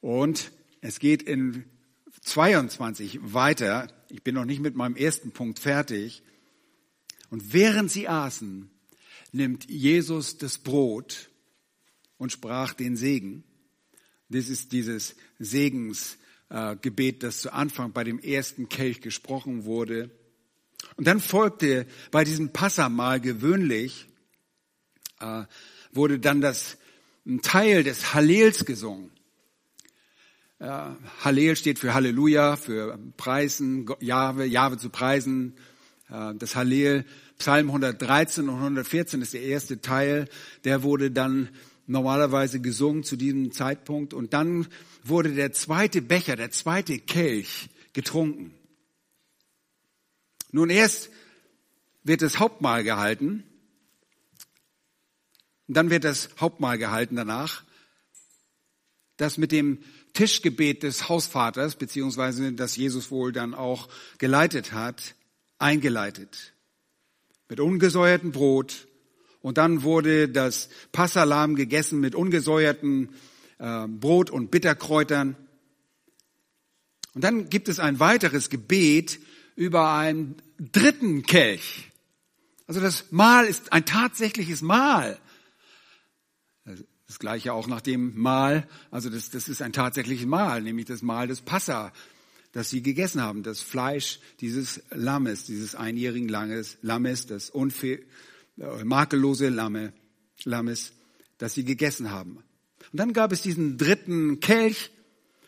[0.00, 1.64] Und es geht in
[2.20, 3.88] 22 weiter.
[4.08, 6.22] Ich bin noch nicht mit meinem ersten Punkt fertig.
[7.30, 8.70] Und während sie aßen,
[9.32, 11.30] nimmt Jesus das Brot
[12.18, 13.42] und sprach den Segen.
[14.28, 20.10] Das ist dieses Segensgebet, das zu Anfang bei dem ersten Kelch gesprochen wurde.
[20.96, 24.08] Und dann folgte bei diesem Passamal gewöhnlich,
[25.20, 25.44] äh,
[25.92, 26.78] wurde dann das
[27.24, 29.10] ein Teil des Hallels gesungen.
[30.58, 35.54] Äh, Hallel steht für Halleluja, für Preisen, Jahwe, Jahwe zu preisen.
[36.08, 37.04] Äh, das Hallel,
[37.38, 40.28] Psalm 113 und 114 ist der erste Teil.
[40.64, 41.48] Der wurde dann
[41.86, 44.14] normalerweise gesungen zu diesem Zeitpunkt.
[44.14, 44.66] Und dann
[45.04, 48.54] wurde der zweite Becher, der zweite Kelch getrunken.
[50.52, 51.10] Nun erst
[52.04, 53.44] wird das Hauptmahl gehalten.
[55.72, 57.62] Und dann wird das Hauptmahl gehalten danach.
[59.16, 59.78] Das mit dem
[60.12, 65.14] Tischgebet des Hausvaters, beziehungsweise das Jesus wohl dann auch geleitet hat,
[65.58, 66.52] eingeleitet.
[67.48, 68.86] Mit ungesäuertem Brot.
[69.40, 73.08] Und dann wurde das Passalam gegessen mit ungesäuertem
[73.58, 75.36] äh, Brot und Bitterkräutern.
[77.14, 79.20] Und dann gibt es ein weiteres Gebet
[79.56, 81.90] über einen dritten Kelch.
[82.66, 85.18] Also das Mahl ist ein tatsächliches Mahl.
[87.06, 91.02] Das gleiche auch nach dem Mahl, also das, das ist ein tatsächliches Mahl, nämlich das
[91.02, 91.92] Mahl des Passa,
[92.52, 98.00] das sie gegessen haben, das Fleisch dieses Lammes, dieses einjährigen Lammes, das unfe
[98.58, 99.92] äh, makellose Lamme,
[100.44, 100.92] Lammes,
[101.38, 102.36] das sie gegessen haben.
[102.92, 104.90] Und dann gab es diesen dritten Kelch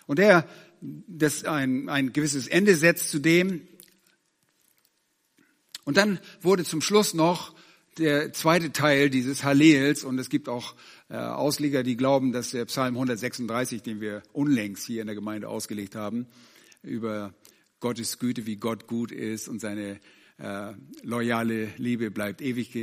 [0.07, 0.49] und der
[0.81, 3.67] das ein, ein gewisses Ende setzt zu dem.
[5.85, 7.55] Und dann wurde zum Schluss noch
[7.99, 10.75] der zweite Teil dieses Hallels und es gibt auch
[11.17, 15.95] Ausleger, die glauben, dass der Psalm 136, den wir unlängst hier in der Gemeinde ausgelegt
[15.95, 16.27] haben,
[16.83, 17.35] über
[17.81, 20.01] Gottes Güte, wie Gott gut ist und seine
[20.39, 20.73] äh,
[21.03, 22.75] loyale Liebe bleibt ewig.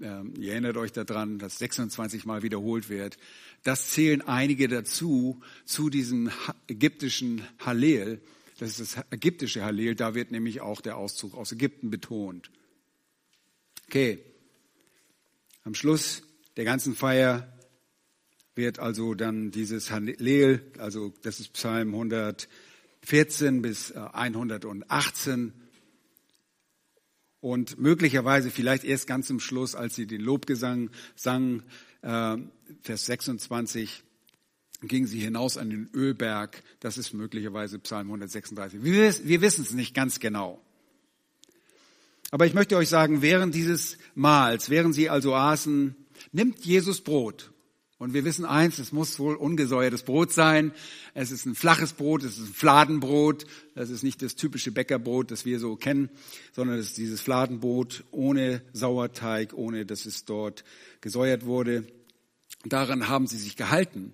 [0.00, 3.16] Ähm, ihr erinnert euch daran, dass 26 Mal wiederholt wird.
[3.64, 6.30] Das zählen einige dazu, zu diesem
[6.68, 8.20] ägyptischen Hallel.
[8.58, 12.50] Das ist das ägyptische Hallel, da wird nämlich auch der Auszug aus Ägypten betont.
[13.86, 14.18] Okay,
[15.64, 16.22] am Schluss
[16.58, 17.56] der ganzen Feier
[18.56, 25.52] wird also dann dieses Hallel, also das ist Psalm 114 bis 118 äh,
[27.38, 31.62] und möglicherweise vielleicht erst ganz zum Schluss, als sie den Lobgesang sangen,
[32.02, 32.36] äh,
[32.82, 34.02] Vers 26,
[34.82, 36.64] gingen sie hinaus an den Ölberg.
[36.80, 38.82] Das ist möglicherweise Psalm 136.
[38.82, 40.60] Wir, wir wissen es nicht ganz genau.
[42.32, 45.94] Aber ich möchte euch sagen, während dieses Mahls, während sie also aßen,
[46.32, 47.52] nimmt Jesus Brot
[47.98, 50.72] und wir wissen eins, es muss wohl ungesäuertes Brot sein.
[51.14, 53.44] Es ist ein flaches Brot, es ist ein Fladenbrot.
[53.74, 56.08] Das ist nicht das typische Bäckerbrot, das wir so kennen,
[56.52, 60.62] sondern es ist dieses Fladenbrot ohne Sauerteig, ohne dass es dort
[61.00, 61.88] gesäuert wurde.
[62.64, 64.12] Daran haben sie sich gehalten.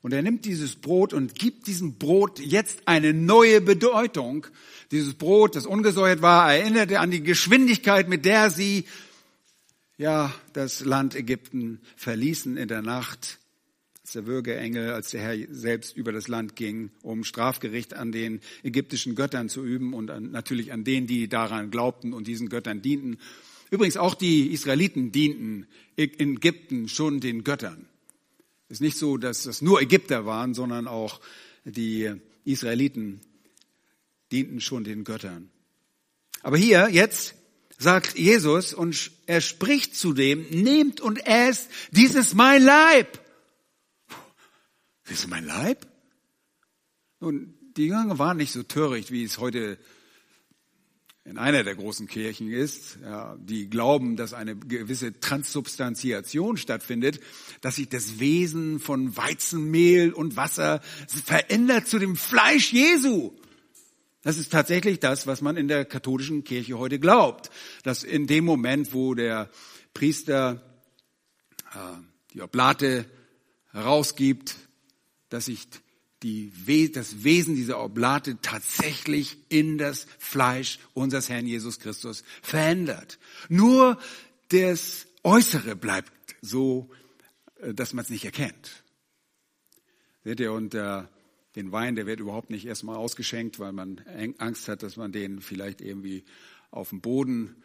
[0.00, 4.46] Und er nimmt dieses Brot und gibt diesem Brot jetzt eine neue Bedeutung.
[4.92, 8.86] Dieses Brot, das ungesäuert war, erinnerte an die Geschwindigkeit, mit der sie
[9.98, 13.38] ja, das Land Ägypten verließen in der Nacht,
[14.02, 18.40] als der Würgeengel, als der Herr selbst über das Land ging, um Strafgericht an den
[18.62, 22.82] ägyptischen Göttern zu üben und an, natürlich an denen, die daran glaubten und diesen Göttern
[22.82, 23.18] dienten.
[23.70, 27.86] Übrigens auch die Israeliten dienten in Ägypten schon den Göttern.
[28.68, 31.20] Es ist nicht so, dass das nur Ägypter waren, sondern auch
[31.64, 32.12] die
[32.44, 33.20] Israeliten
[34.30, 35.50] dienten schon den Göttern.
[36.42, 37.34] Aber hier jetzt
[37.78, 43.20] sagt Jesus und er spricht zu dem, nehmt und esst, dies ist mein Leib.
[45.04, 45.86] Das ist mein Leib?
[47.20, 49.78] Nun, die Jünger waren nicht so töricht, wie es heute
[51.24, 57.20] in einer der großen Kirchen ist, ja, die glauben, dass eine gewisse Transsubstantiation stattfindet,
[57.60, 63.32] dass sich das Wesen von Weizenmehl und Wasser verändert zu dem Fleisch Jesu.
[64.26, 67.48] Das ist tatsächlich das, was man in der katholischen Kirche heute glaubt,
[67.84, 69.48] dass in dem Moment, wo der
[69.94, 70.60] Priester
[71.72, 71.78] äh,
[72.34, 73.06] die Oblate
[73.70, 74.56] herausgibt,
[75.28, 75.68] dass sich
[76.24, 83.20] die, das Wesen dieser Oblate tatsächlich in das Fleisch unseres Herrn Jesus Christus verändert.
[83.48, 83.96] Nur
[84.48, 86.90] das Äußere bleibt so,
[87.60, 88.82] äh, dass man es nicht erkennt.
[90.24, 91.04] Seht ihr, und äh,
[91.56, 94.00] den Wein, der wird überhaupt nicht erstmal ausgeschenkt, weil man
[94.38, 96.24] Angst hat, dass man den vielleicht irgendwie
[96.70, 97.56] auf dem Boden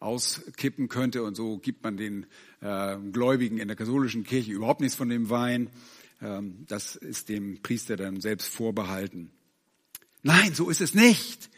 [0.00, 2.26] auskippen könnte und so gibt man den
[2.60, 5.70] äh, Gläubigen in der katholischen Kirche überhaupt nichts von dem Wein.
[6.22, 9.30] Ähm, das ist dem Priester dann selbst vorbehalten.
[10.22, 11.50] Nein, so ist es nicht.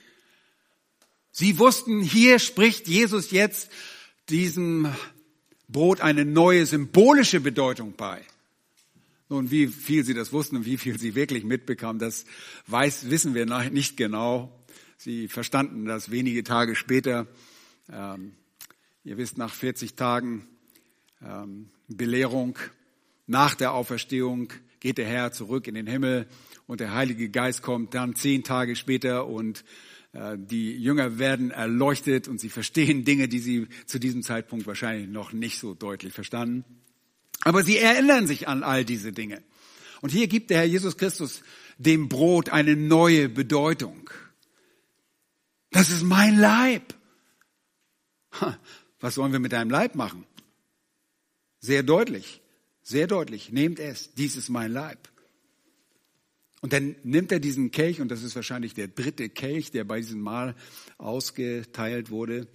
[1.32, 3.70] Sie wussten, hier spricht Jesus jetzt
[4.30, 4.92] diesem
[5.68, 8.22] Brot eine neue symbolische Bedeutung bei.
[9.30, 12.24] Nun, wie viel sie das wussten und wie viel sie wirklich mitbekamen, das
[12.66, 14.52] weiß, wissen wir nicht genau.
[14.96, 17.28] Sie verstanden das wenige Tage später.
[17.92, 18.32] Ähm,
[19.04, 20.48] ihr wisst, nach 40 Tagen
[21.24, 22.58] ähm, Belehrung,
[23.28, 26.26] nach der Auferstehung geht der Herr zurück in den Himmel
[26.66, 29.64] und der Heilige Geist kommt dann zehn Tage später und
[30.12, 35.08] äh, die Jünger werden erleuchtet und sie verstehen Dinge, die sie zu diesem Zeitpunkt wahrscheinlich
[35.08, 36.64] noch nicht so deutlich verstanden.
[37.42, 39.42] Aber sie erinnern sich an all diese Dinge.
[40.00, 41.42] Und hier gibt der Herr Jesus Christus
[41.78, 44.10] dem Brot eine neue Bedeutung.
[45.70, 46.94] Das ist mein Leib.
[49.00, 50.26] Was sollen wir mit deinem Leib machen?
[51.60, 52.40] Sehr deutlich,
[52.82, 53.50] sehr deutlich.
[53.50, 55.08] Nehmt es, dies ist mein Leib.
[56.60, 60.00] Und dann nimmt er diesen Kelch, und das ist wahrscheinlich der dritte Kelch, der bei
[60.00, 60.54] diesem Mahl
[60.98, 62.46] ausgeteilt wurde.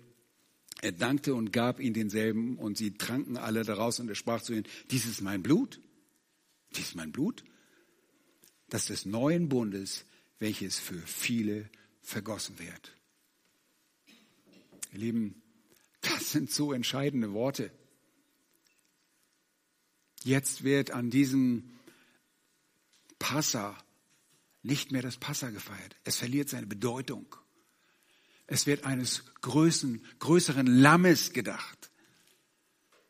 [0.81, 4.53] Er dankte und gab ihnen denselben und sie tranken alle daraus und er sprach zu
[4.53, 5.79] ihnen, dies ist mein Blut,
[6.75, 7.43] dies ist mein Blut,
[8.69, 10.05] das des neuen Bundes,
[10.39, 11.69] welches für viele
[12.01, 12.95] vergossen wird.
[14.91, 15.41] Ihr Lieben,
[16.01, 17.71] das sind so entscheidende Worte.
[20.23, 21.71] Jetzt wird an diesem
[23.19, 23.77] Passa
[24.61, 25.95] nicht mehr das Passa gefeiert.
[26.03, 27.35] Es verliert seine Bedeutung.
[28.47, 31.91] Es wird eines größeren, größeren Lammes gedacht.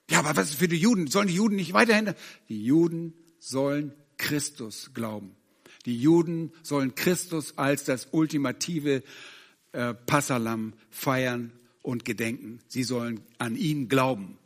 [0.10, 1.08] Ja, aber was ist für die Juden?
[1.08, 2.14] Sollen die Juden nicht weiterhin?
[2.48, 5.36] Die Juden sollen Christus glauben.
[5.86, 9.04] Die Juden sollen Christus als das ultimative
[9.72, 12.60] äh, Passalam feiern und gedenken.
[12.68, 14.38] Sie sollen an ihn glauben.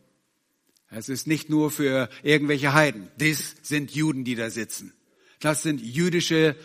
[0.90, 3.10] Es ist nicht nur für irgendwelche Heiden.
[3.18, 4.94] Das sind Juden, die da sitzen.
[5.40, 6.56] Das sind jüdische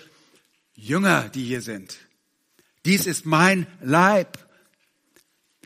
[0.75, 1.99] Jünger, die hier sind.
[2.85, 4.39] Dies ist mein Leib.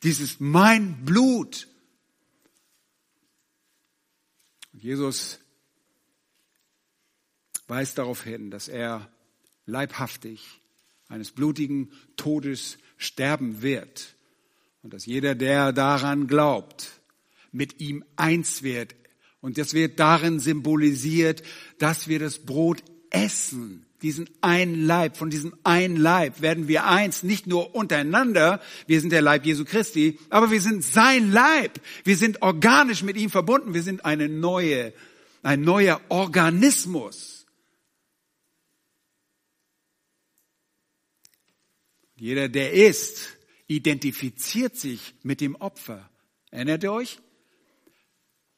[0.02, 1.66] Dies ist mein Blut.
[4.72, 5.40] Und Jesus
[7.66, 9.10] weist darauf hin, dass er
[9.66, 10.60] leibhaftig
[11.08, 14.14] eines blutigen Todes sterben wird
[14.82, 17.00] und dass jeder, der daran glaubt,
[17.50, 18.94] mit ihm eins wird.
[19.40, 21.42] Und das wird darin symbolisiert,
[21.78, 23.87] dass wir das Brot essen.
[24.02, 29.10] Diesen einen Leib, von diesem einen Leib werden wir eins, nicht nur untereinander, wir sind
[29.10, 31.80] der Leib Jesu Christi, aber wir sind sein Leib.
[32.04, 34.92] Wir sind organisch mit ihm verbunden, wir sind eine neue,
[35.42, 37.46] ein neuer Organismus.
[42.14, 43.36] Jeder, der isst,
[43.68, 46.08] identifiziert sich mit dem Opfer.
[46.50, 47.20] Erinnert ihr euch?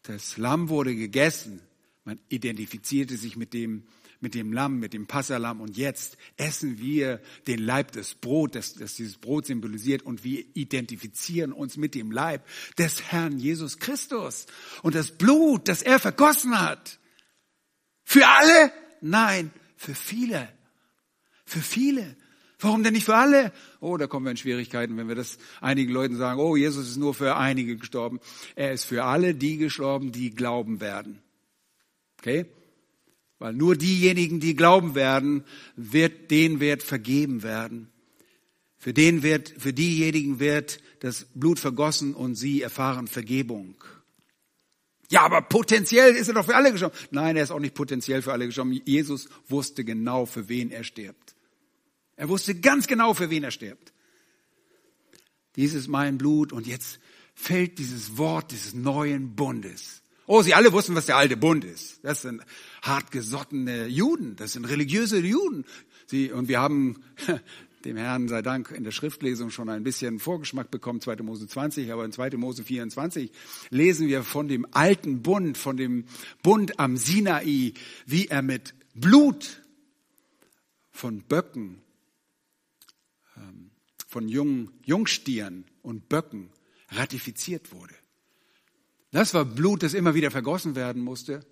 [0.03, 1.61] Das Lamm wurde gegessen.
[2.05, 3.87] Man identifizierte sich mit dem,
[4.21, 5.61] mit dem Lamm, mit dem Passalam.
[5.61, 10.03] Und jetzt essen wir den Leib des Brot, das, das dieses Brot symbolisiert.
[10.03, 12.47] Und wir identifizieren uns mit dem Leib
[12.79, 14.47] des Herrn Jesus Christus.
[14.83, 16.99] Und das Blut, das er vergossen hat.
[18.05, 18.73] Für alle?
[19.01, 20.49] Nein, für viele.
[21.45, 22.17] Für viele.
[22.59, 23.53] Warum denn nicht für alle?
[23.81, 26.99] Oh, da kommen wir in Schwierigkeiten, wenn wir das einigen Leuten sagen, oh, Jesus ist
[26.99, 28.21] nur für einige gestorben.
[28.55, 31.23] Er ist für alle die gestorben, die glauben werden.
[32.19, 32.47] Okay?
[33.41, 37.89] Weil nur diejenigen, die glauben werden, wird, denen wird vergeben werden.
[38.77, 43.83] Für den wird, für diejenigen wird das Blut vergossen und sie erfahren Vergebung.
[45.09, 46.95] Ja, aber potenziell ist er doch für alle gestorben.
[47.11, 48.79] Nein, er ist auch nicht potenziell für alle gestorben.
[48.85, 51.35] Jesus wusste genau, für wen er stirbt.
[52.17, 53.95] Er wusste ganz genau, für wen er stirbt.
[55.57, 57.01] Dies ist mein Blut und jetzt
[57.35, 60.03] fällt dieses Wort des neuen Bundes.
[60.33, 62.05] Oh, sie alle wussten, was der alte Bund ist.
[62.05, 62.41] Das sind
[62.83, 65.65] hartgesottene Juden, das sind religiöse Juden.
[66.07, 67.03] Sie, und wir haben
[67.85, 71.17] dem Herrn sei Dank in der Schriftlesung schon ein bisschen Vorgeschmack bekommen, 2.
[71.25, 72.37] Mose 20, aber in 2.
[72.37, 73.33] Mose 24
[73.71, 76.05] lesen wir von dem alten Bund, von dem
[76.45, 77.73] Bund am Sinai,
[78.07, 79.65] wie er mit Blut
[80.93, 81.83] von Böcken
[84.07, 86.51] von jungen Jungstieren und Böcken
[86.91, 87.95] ratifiziert wurde.
[89.11, 91.45] Das war Blut, das immer wieder vergossen werden musste.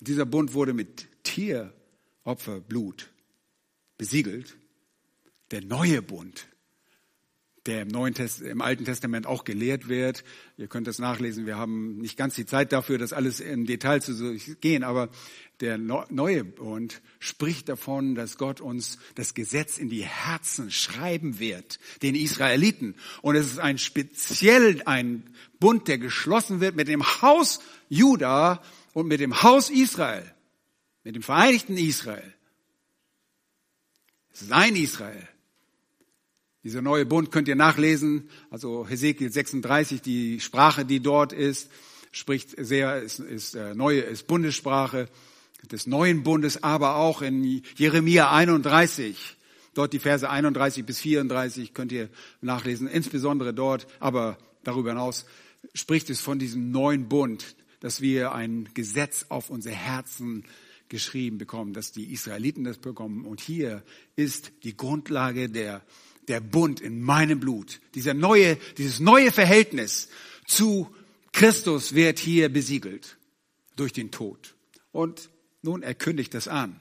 [0.00, 3.10] Dieser Bund wurde mit Tieropferblut
[3.96, 4.56] besiegelt.
[5.50, 6.46] Der neue Bund
[7.66, 10.24] der im, Neuen Test, im Alten Testament auch gelehrt wird.
[10.56, 11.46] Ihr könnt das nachlesen.
[11.46, 15.10] Wir haben nicht ganz die Zeit dafür, das alles in Detail zu gehen, aber
[15.60, 21.78] der neue Bund spricht davon, dass Gott uns das Gesetz in die Herzen schreiben wird,
[22.02, 22.94] den Israeliten.
[23.20, 25.24] Und es ist ein speziell ein
[25.58, 28.62] Bund, der geschlossen wird mit dem Haus Juda
[28.94, 30.24] und mit dem Haus Israel,
[31.04, 32.34] mit dem vereinigten Israel.
[34.32, 35.28] Es ist ein Israel.
[36.62, 41.70] Dieser neue Bund könnt ihr nachlesen, also Hesekiel 36, die Sprache, die dort ist,
[42.12, 45.08] spricht sehr, ist, ist äh, neue, ist Bundessprache
[45.70, 49.36] des neuen Bundes, aber auch in Jeremia 31,
[49.72, 52.10] dort die Verse 31 bis 34 könnt ihr
[52.42, 55.24] nachlesen, insbesondere dort, aber darüber hinaus
[55.72, 60.44] spricht es von diesem neuen Bund, dass wir ein Gesetz auf unser Herzen
[60.90, 63.24] geschrieben bekommen, dass die Israeliten das bekommen.
[63.24, 63.82] Und hier
[64.16, 65.82] ist die Grundlage der
[66.30, 67.80] der Bund in meinem Blut.
[67.94, 70.08] Dieser neue, dieses neue Verhältnis
[70.46, 70.94] zu
[71.32, 73.18] Christus wird hier besiegelt
[73.74, 74.54] durch den Tod.
[74.92, 75.28] Und
[75.60, 76.80] nun, er kündigt das an.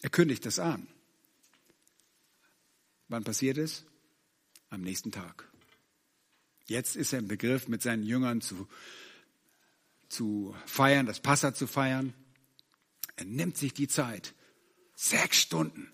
[0.00, 0.86] Er kündigt das an.
[3.08, 3.84] Wann passiert es?
[4.70, 5.46] Am nächsten Tag.
[6.66, 8.66] Jetzt ist er im Begriff, mit seinen Jüngern zu,
[10.08, 12.14] zu feiern, das Passa zu feiern.
[13.16, 14.32] Er nimmt sich die Zeit.
[14.96, 15.93] Sechs Stunden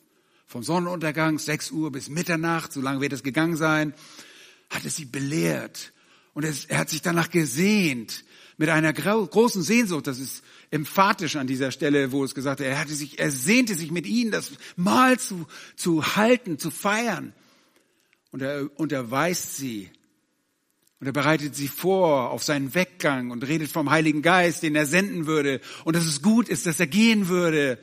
[0.50, 3.94] vom Sonnenuntergang, 6 Uhr bis Mitternacht, so lange wird es gegangen sein,
[4.68, 5.92] hat es sie belehrt.
[6.34, 8.24] Und es, er hat sich danach gesehnt,
[8.56, 10.42] mit einer großen Sehnsucht, das ist
[10.72, 14.06] emphatisch an dieser Stelle, wo es gesagt hat, er hatte sich, er sehnte sich mit
[14.06, 15.46] ihnen, das Mahl zu,
[15.76, 17.32] zu halten, zu feiern.
[18.32, 19.88] Und er unterweist sie.
[20.98, 24.86] Und er bereitet sie vor auf seinen Weggang und redet vom Heiligen Geist, den er
[24.86, 25.60] senden würde.
[25.84, 27.78] Und dass es gut ist, dass er gehen würde.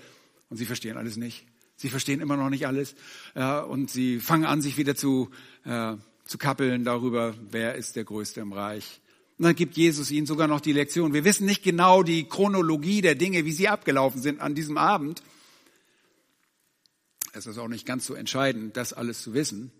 [0.49, 1.45] Und sie verstehen alles nicht.
[1.77, 2.95] Sie verstehen immer noch nicht alles
[3.35, 5.29] äh, und sie fangen an, sich wieder zu,
[5.63, 5.93] äh,
[6.25, 8.99] zu kappeln darüber, wer ist der Größte im Reich.
[9.37, 11.13] Und dann gibt Jesus ihnen sogar noch die Lektion.
[11.13, 15.21] Wir wissen nicht genau die Chronologie der Dinge, wie sie abgelaufen sind an diesem Abend.
[17.33, 19.71] Es ist auch nicht ganz so entscheidend, das alles zu wissen.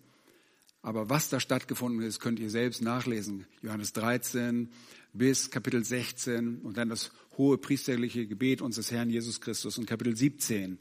[0.82, 3.46] Aber was da stattgefunden ist, könnt ihr selbst nachlesen.
[3.62, 4.70] Johannes 13
[5.12, 10.14] bis Kapitel 16 und dann das hohe priesterliche Gebet unseres Herrn Jesus Christus und Kapitel
[10.14, 10.78] 17.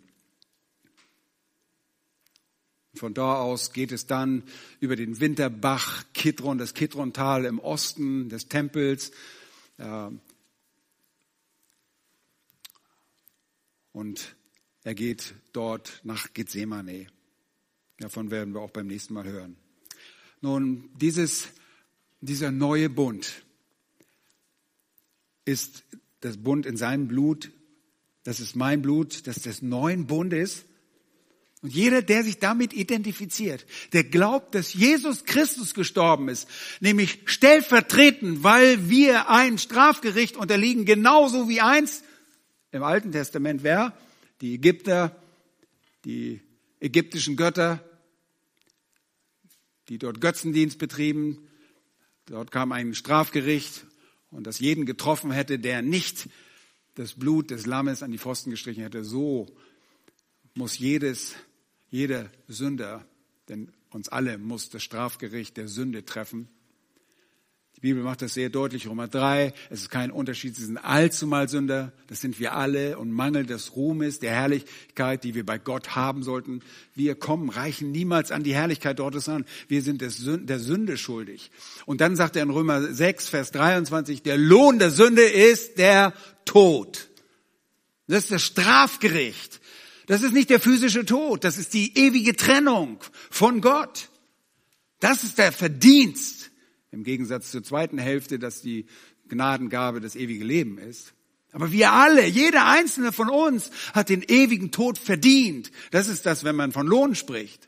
[2.98, 4.44] Von da aus geht es dann
[4.80, 9.12] über den Winterbach Kidron, das Kidrontal im Osten des Tempels.
[13.92, 14.36] Und
[14.84, 17.08] er geht dort nach Gethsemane.
[18.00, 19.58] Davon werden wir auch beim nächsten Mal hören.
[20.42, 21.48] Nun, dieses,
[22.22, 23.44] dieser neue Bund
[25.46, 25.84] ist
[26.20, 27.52] das Bund in seinem Blut.
[28.24, 30.66] Das ist mein Blut, das des neuen Bundes.
[31.68, 36.48] Und jeder, der sich damit identifiziert, der glaubt, dass Jesus Christus gestorben ist,
[36.80, 42.04] nämlich stellvertretend, weil wir ein Strafgericht unterliegen, genauso wie eins
[42.72, 43.92] im Alten Testament wäre,
[44.40, 45.22] die Ägypter,
[46.06, 46.40] die
[46.80, 47.84] ägyptischen Götter,
[49.90, 51.50] die dort Götzendienst betrieben.
[52.28, 53.86] Dort kam ein Strafgericht
[54.32, 56.30] und das jeden getroffen hätte, der nicht
[56.96, 59.04] das Blut des Lammes an die Pfosten gestrichen hätte.
[59.04, 59.54] So
[60.58, 61.36] muss jedes,
[61.90, 63.06] jeder Sünder,
[63.50, 66.50] denn uns alle muss das Strafgericht der Sünde treffen,
[67.78, 68.88] die Bibel macht das sehr deutlich.
[68.88, 73.12] Römer 3, es ist kein Unterschied, sie sind allzumal Sünder, das sind wir alle und
[73.12, 76.64] Mangel des Ruhmes, der Herrlichkeit, die wir bei Gott haben sollten.
[76.96, 79.46] Wir kommen, reichen niemals an die Herrlichkeit Gottes an.
[79.68, 80.10] Wir sind der
[80.60, 81.52] Sünde schuldig.
[81.86, 86.16] Und dann sagt er in Römer 6, Vers 23, der Lohn der Sünde ist der
[86.46, 87.10] Tod.
[88.08, 89.62] Das ist das Strafgericht.
[90.08, 93.00] Das ist nicht der physische Tod, das ist die ewige Trennung
[93.30, 94.10] von Gott.
[95.00, 96.50] Das ist der Verdienst
[96.92, 98.88] im Gegensatz zur zweiten Hälfte, dass die
[99.28, 101.14] Gnadengabe das ewige Leben ist.
[101.52, 105.72] Aber wir alle, jeder einzelne von uns hat den ewigen Tod verdient.
[105.92, 107.68] Das ist das, wenn man von Lohn spricht.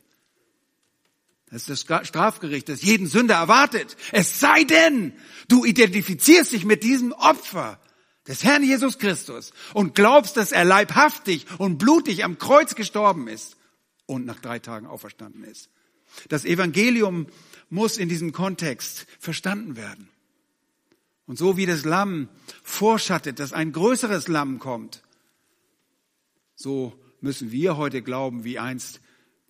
[1.50, 3.96] Das ist das Strafgericht, das jeden Sünder erwartet.
[4.12, 5.12] Es sei denn,
[5.48, 7.80] du identifizierst dich mit diesem Opfer
[8.26, 13.56] des Herrn Jesus Christus und glaubst, dass er leibhaftig und blutig am Kreuz gestorben ist
[14.06, 15.70] und nach drei Tagen auferstanden ist.
[16.28, 17.26] Das Evangelium
[17.68, 20.08] muss in diesem Kontext verstanden werden.
[21.26, 22.28] Und so wie das Lamm
[22.62, 25.02] vorschattet, dass ein größeres Lamm kommt,
[26.56, 29.00] so müssen wir heute glauben, wie einst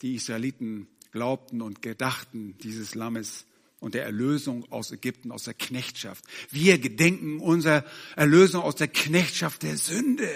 [0.03, 3.47] die Israeliten glaubten und gedachten dieses Lammes
[3.81, 6.25] und der Erlösung aus Ägypten, aus der Knechtschaft.
[6.51, 10.31] Wir gedenken unserer Erlösung aus der Knechtschaft der Sünde.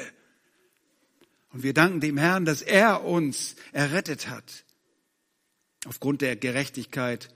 [1.52, 4.64] Und wir danken dem Herrn, dass er uns errettet hat.
[5.86, 7.30] Aufgrund der Gerechtigkeit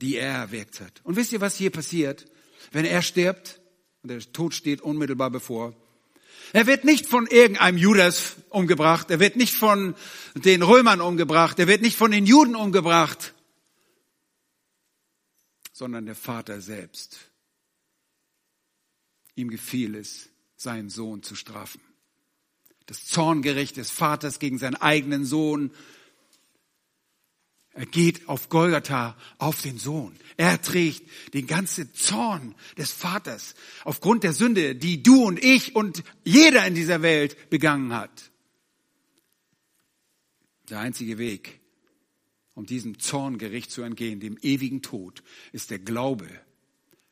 [0.00, 1.00] die er erwirkt hat.
[1.04, 2.26] Und wisst ihr, was hier passiert?
[2.72, 3.60] Wenn er stirbt
[4.02, 5.74] und der Tod steht unmittelbar bevor,
[6.52, 9.94] er wird nicht von irgendeinem Judas umgebracht, er wird nicht von
[10.34, 13.34] den Römern umgebracht, er wird nicht von den Juden umgebracht,
[15.80, 17.30] sondern der Vater selbst.
[19.34, 21.80] Ihm gefiel es, seinen Sohn zu strafen.
[22.84, 25.70] Das Zorngericht des Vaters gegen seinen eigenen Sohn
[27.72, 30.14] er geht auf Golgatha auf den Sohn.
[30.36, 33.54] Er trägt den ganzen Zorn des Vaters
[33.84, 38.30] aufgrund der Sünde, die du und ich und jeder in dieser Welt begangen hat.
[40.68, 41.59] Der einzige Weg,
[42.60, 46.28] um diesem Zorngericht zu entgehen, dem ewigen Tod, ist der Glaube,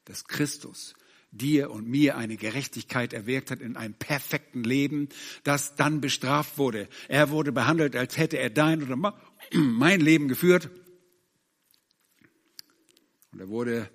[0.04, 0.92] dass Christus
[1.30, 5.08] dir und mir eine Gerechtigkeit erwirkt hat in einem perfekten Leben,
[5.44, 6.86] das dann bestraft wurde.
[7.08, 9.14] Er wurde behandelt, als hätte er dein oder
[9.54, 10.68] mein Leben geführt.
[13.32, 13.90] Und er wurde,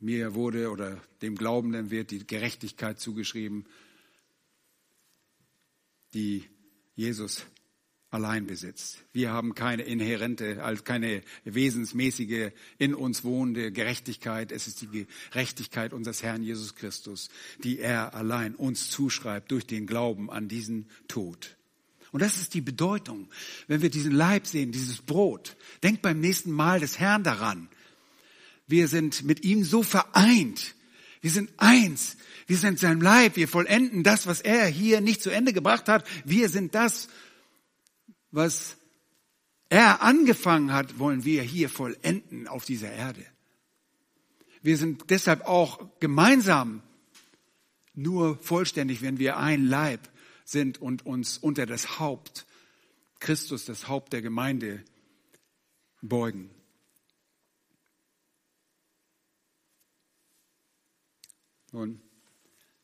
[0.00, 3.66] mir wurde oder dem Glaubenden wird die Gerechtigkeit zugeschrieben,
[6.14, 6.48] die
[6.94, 7.44] Jesus
[8.12, 8.98] allein besitzt.
[9.12, 14.52] Wir haben keine inhärente, also keine wesensmäßige in uns wohnende Gerechtigkeit.
[14.52, 17.30] Es ist die Gerechtigkeit unseres Herrn Jesus Christus,
[17.64, 21.56] die er allein uns zuschreibt durch den Glauben an diesen Tod.
[22.12, 23.28] Und das ist die Bedeutung,
[23.66, 25.56] wenn wir diesen Leib sehen, dieses Brot.
[25.82, 27.68] Denkt beim nächsten Mal des Herrn daran.
[28.66, 30.74] Wir sind mit ihm so vereint.
[31.22, 32.18] Wir sind eins.
[32.46, 33.36] Wir sind sein Leib.
[33.36, 36.06] Wir vollenden das, was er hier nicht zu Ende gebracht hat.
[36.26, 37.08] Wir sind das,
[38.32, 38.76] was
[39.68, 43.24] er angefangen hat, wollen wir hier vollenden auf dieser Erde.
[44.62, 46.82] Wir sind deshalb auch gemeinsam
[47.94, 50.08] nur vollständig, wenn wir ein Leib
[50.44, 52.46] sind und uns unter das Haupt,
[53.20, 54.84] Christus, das Haupt der Gemeinde,
[56.00, 56.50] beugen.
[61.72, 62.00] Nun,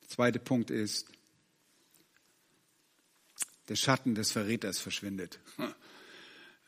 [0.03, 1.11] der zweite Punkt ist,
[3.69, 5.39] der Schatten des Verräters verschwindet.
[5.57, 5.75] Dann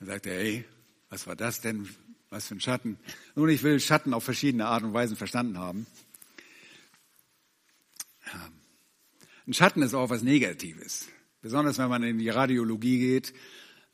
[0.00, 0.64] sagt er, hey,
[1.08, 1.88] was war das denn?
[2.30, 2.98] Was für ein Schatten?
[3.34, 5.86] Nun, ich will Schatten auf verschiedene Art und Weisen verstanden haben.
[9.46, 11.08] Ein Schatten ist auch was Negatives.
[11.42, 13.34] Besonders wenn man in die Radiologie geht,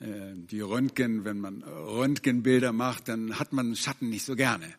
[0.00, 4.74] äh, die Röntgen, wenn man Röntgenbilder macht, dann hat man Schatten nicht so gerne.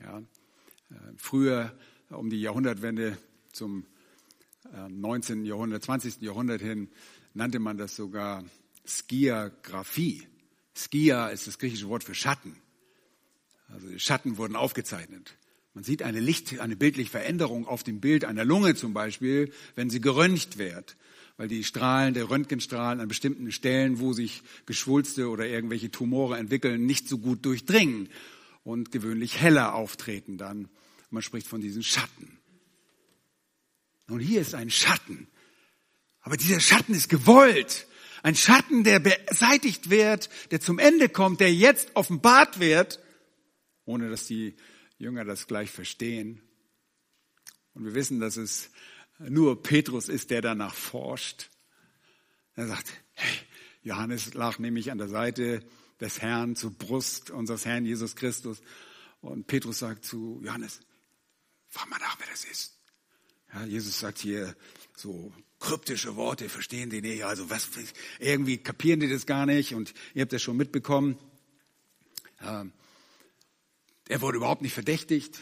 [0.00, 0.18] Ja.
[0.18, 1.76] Äh, früher
[2.08, 3.18] um die Jahrhundertwende
[3.52, 3.84] zum
[4.88, 5.44] 19.
[5.44, 6.20] Äh, Jahrhundert, 20.
[6.20, 6.88] Jahrhundert hin
[7.34, 8.44] nannte man das sogar
[8.86, 10.26] Skiagraphie.
[10.74, 12.56] Skia ist das griechische Wort für Schatten.
[13.68, 15.36] Also die Schatten wurden aufgezeichnet.
[15.74, 19.90] Man sieht eine Licht, eine bildliche Veränderung auf dem Bild einer Lunge zum Beispiel, wenn
[19.90, 20.96] sie geröntgt wird,
[21.36, 26.86] weil die Strahlen, der Röntgenstrahlen an bestimmten Stellen, wo sich Geschwulste oder irgendwelche Tumore entwickeln,
[26.86, 28.08] nicht so gut durchdringen
[28.64, 30.68] und gewöhnlich heller auftreten dann.
[31.10, 32.37] Man spricht von diesen Schatten.
[34.08, 35.28] Nun, hier ist ein Schatten.
[36.20, 37.86] Aber dieser Schatten ist gewollt.
[38.22, 43.00] Ein Schatten, der beseitigt wird, der zum Ende kommt, der jetzt offenbart wird,
[43.84, 44.56] ohne dass die
[44.98, 46.42] Jünger das gleich verstehen.
[47.74, 48.70] Und wir wissen, dass es
[49.18, 51.50] nur Petrus ist, der danach forscht.
[52.54, 53.38] Er sagt, hey,
[53.82, 55.62] Johannes lag nämlich an der Seite
[56.00, 58.60] des Herrn zur Brust unseres Herrn Jesus Christus.
[59.20, 60.80] Und Petrus sagt zu Johannes,
[61.68, 62.77] frag mal nach, wer das ist.
[63.52, 64.54] Ja, Jesus sagt hier
[64.94, 67.24] so kryptische Worte, verstehen die nicht.
[67.24, 67.68] Also was,
[68.18, 71.18] irgendwie kapieren die das gar nicht und ihr habt das schon mitbekommen.
[72.40, 72.72] Ähm,
[74.08, 75.38] er wurde überhaupt nicht verdächtigt.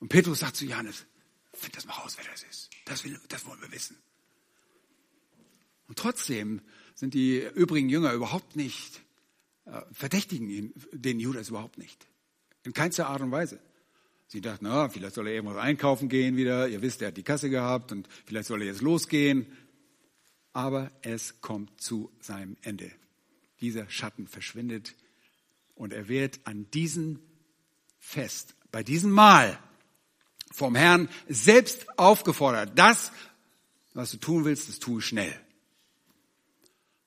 [0.00, 1.06] Und Petrus sagt zu Johannes,
[1.52, 2.70] find das mal raus, wer das ist.
[2.84, 3.96] Das, will, das wollen wir wissen.
[5.86, 6.62] Und trotzdem
[6.94, 9.02] sind die übrigen Jünger überhaupt nicht,
[9.64, 12.06] äh, verdächtigen ihn, den Judas überhaupt nicht.
[12.62, 13.60] In keinster Art und Weise.
[14.32, 16.68] Sie dachten, na, vielleicht soll er irgendwas einkaufen gehen wieder.
[16.68, 19.44] Ihr wisst, er hat die Kasse gehabt und vielleicht soll er jetzt losgehen.
[20.52, 22.92] Aber es kommt zu seinem Ende.
[23.60, 24.94] Dieser Schatten verschwindet
[25.74, 27.18] und er wird an diesem
[27.98, 29.58] Fest, bei diesem Mahl
[30.52, 32.70] vom Herrn selbst aufgefordert.
[32.76, 33.10] Das,
[33.94, 35.34] was du tun willst, das tue schnell.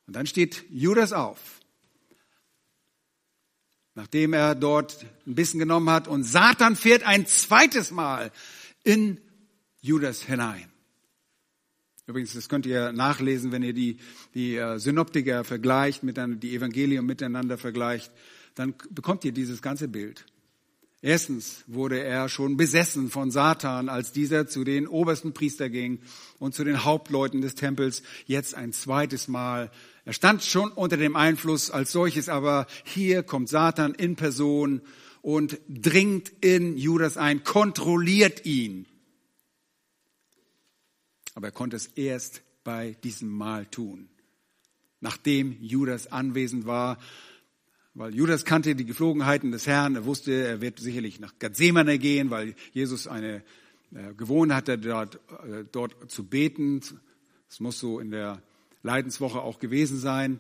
[0.08, 1.62] Und dann steht Judas auf
[3.96, 6.08] nachdem er dort ein bisschen genommen hat.
[6.08, 8.32] Und Satan fährt ein zweites Mal
[8.84, 9.20] in
[9.82, 10.72] Judas hinein.
[12.06, 13.98] Übrigens, das könnt ihr nachlesen, wenn ihr die,
[14.34, 18.12] die äh, Synoptiker vergleicht, miteinander, die Evangelien miteinander vergleicht,
[18.56, 20.26] dann bekommt ihr dieses ganze Bild.
[21.02, 26.00] Erstens wurde er schon besessen von Satan, als dieser zu den obersten Priester ging
[26.40, 28.04] und zu den Hauptleuten des Tempels.
[28.26, 29.70] Jetzt ein zweites Mal
[30.06, 34.82] er stand schon unter dem Einfluss als solches, aber hier kommt Satan in Person
[35.22, 38.86] und dringt in Judas ein, kontrolliert ihn.
[41.36, 44.10] Aber er konnte es erst bei diesem Mal tun,
[45.00, 46.98] nachdem Judas anwesend war,
[47.96, 52.32] weil Judas kannte die Geflogenheiten des Herrn, er wusste, er wird sicherlich nach Gethsemane gehen,
[52.32, 53.44] weil Jesus eine
[53.94, 55.16] äh, Gewohnheit hatte, dort,
[55.48, 56.82] äh, dort zu beten.
[57.48, 58.42] Es muss so in der
[58.84, 60.40] Leidenswoche auch gewesen sein.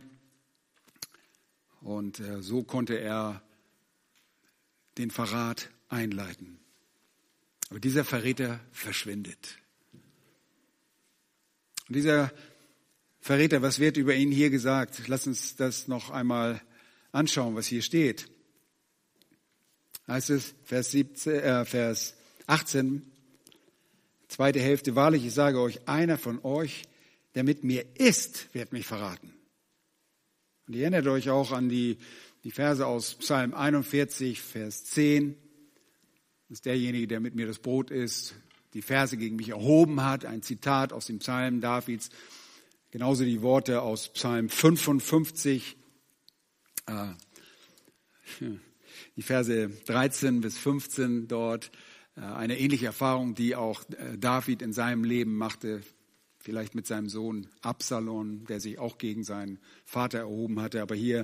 [1.81, 3.41] Und äh, so konnte er
[4.97, 6.59] den Verrat einleiten.
[7.69, 9.57] Aber dieser Verräter verschwindet.
[11.87, 12.31] Und dieser
[13.19, 15.07] Verräter, was wird über ihn hier gesagt?
[15.07, 16.61] Lass uns das noch einmal
[17.11, 18.29] anschauen, was hier steht.
[20.07, 22.15] Heißt es, Vers, 17, äh, Vers
[22.47, 23.09] 18,
[24.27, 26.83] zweite Hälfte, wahrlich, ich sage euch, einer von euch
[27.35, 29.33] der mit mir ist, wird mich verraten.
[30.67, 31.97] Und ihr erinnert euch auch an die,
[32.43, 35.35] die Verse aus Psalm 41, Vers 10.
[36.47, 38.35] Das ist derjenige, der mit mir das Brot isst,
[38.73, 42.09] die Verse gegen mich erhoben hat, ein Zitat aus dem Psalm Davids.
[42.91, 45.75] Genauso die Worte aus Psalm 55,
[46.85, 47.07] äh,
[49.15, 51.71] die Verse 13 bis 15 dort.
[52.15, 55.81] Äh, eine ähnliche Erfahrung, die auch äh, David in seinem Leben machte
[56.43, 60.81] vielleicht mit seinem Sohn Absalom, der sich auch gegen seinen Vater erhoben hatte.
[60.81, 61.23] Aber hier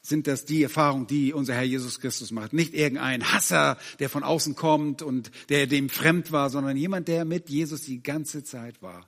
[0.00, 2.52] sind das die Erfahrungen, die unser Herr Jesus Christus macht.
[2.52, 7.24] Nicht irgendein Hasser, der von außen kommt und der dem fremd war, sondern jemand, der
[7.24, 9.06] mit Jesus die ganze Zeit war.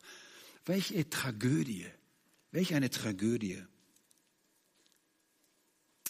[0.66, 1.85] Welche Tragödie,
[2.53, 3.61] welch eine Tragödie.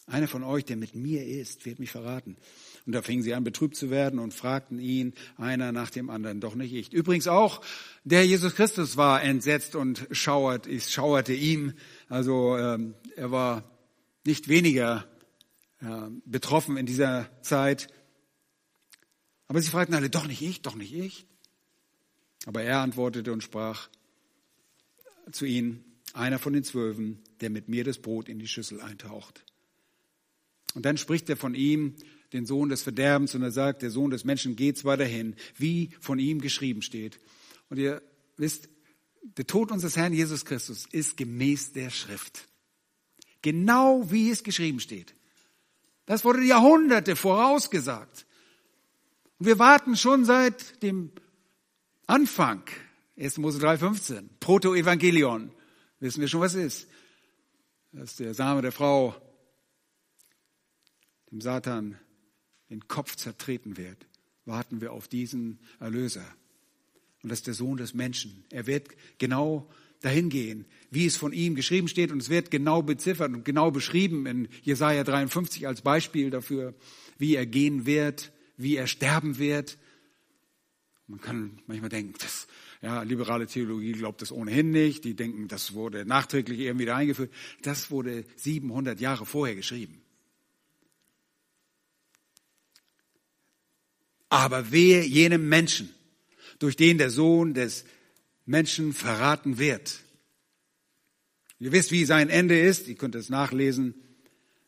[0.06, 2.36] Einer von euch, der mit mir ist, wird mich verraten.
[2.84, 6.40] Und da fingen sie an, betrübt zu werden und fragten ihn, einer nach dem anderen,
[6.40, 6.92] doch nicht ich.
[6.92, 7.62] Übrigens auch,
[8.04, 11.72] der Jesus Christus war entsetzt und schauert, ich schauerte ihm.
[12.08, 13.64] Also ähm, er war
[14.26, 15.06] nicht weniger
[15.80, 17.88] äh, betroffen in dieser Zeit.
[19.48, 21.26] Aber sie fragten alle, doch nicht ich, doch nicht ich.
[22.44, 23.88] Aber er antwortete und sprach
[25.32, 25.82] zu ihnen,
[26.12, 29.44] einer von den Zwölfen, der mit mir das Brot in die Schüssel eintaucht.
[30.74, 31.94] Und dann spricht er von ihm,
[32.32, 35.90] den Sohn des Verderbens, und er sagt, der Sohn des Menschen geht zwar dahin, wie
[36.00, 37.20] von ihm geschrieben steht.
[37.70, 38.02] Und ihr
[38.36, 38.68] wisst,
[39.22, 42.48] der Tod unseres Herrn Jesus Christus ist gemäß der Schrift.
[43.40, 45.14] Genau wie es geschrieben steht.
[46.06, 48.26] Das wurde Jahrhunderte vorausgesagt.
[49.38, 51.12] Und wir warten schon seit dem
[52.06, 52.62] Anfang,
[53.16, 53.38] 1.
[53.38, 55.50] Mose 3,15, Proto-Evangelion,
[56.00, 56.88] wissen wir schon, was ist.
[57.92, 59.14] Dass der Same der Frau
[61.34, 61.98] dem Satan
[62.70, 64.06] den Kopf zertreten wird,
[64.44, 66.24] warten wir auf diesen Erlöser.
[67.22, 68.44] Und das ist der Sohn des Menschen.
[68.50, 69.68] Er wird genau
[70.00, 72.12] dahin gehen, wie es von ihm geschrieben steht.
[72.12, 76.72] Und es wird genau beziffert und genau beschrieben in Jesaja 53 als Beispiel dafür,
[77.18, 79.76] wie er gehen wird, wie er sterben wird.
[81.08, 82.46] Man kann manchmal denken, das,
[82.80, 85.04] ja, liberale Theologie glaubt das ohnehin nicht.
[85.04, 87.32] Die denken, das wurde nachträglich irgendwie wieder eingeführt.
[87.62, 90.03] Das wurde 700 Jahre vorher geschrieben.
[94.34, 95.94] Aber wehe jenem Menschen,
[96.58, 97.84] durch den der Sohn des
[98.46, 100.00] Menschen verraten wird.
[101.60, 102.88] Ihr wisst, wie sein Ende ist.
[102.88, 103.94] Ihr könnt es nachlesen.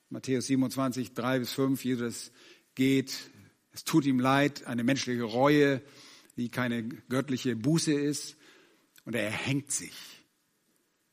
[0.09, 1.85] Matthäus 27, 3 bis 5.
[1.85, 2.31] Jesus
[2.77, 3.13] geht.
[3.73, 4.69] Es tut ihm leid.
[4.69, 5.83] Eine menschliche Reue,
[6.37, 8.37] die keine göttliche Buße ist.
[9.05, 9.97] Und er hängt sich.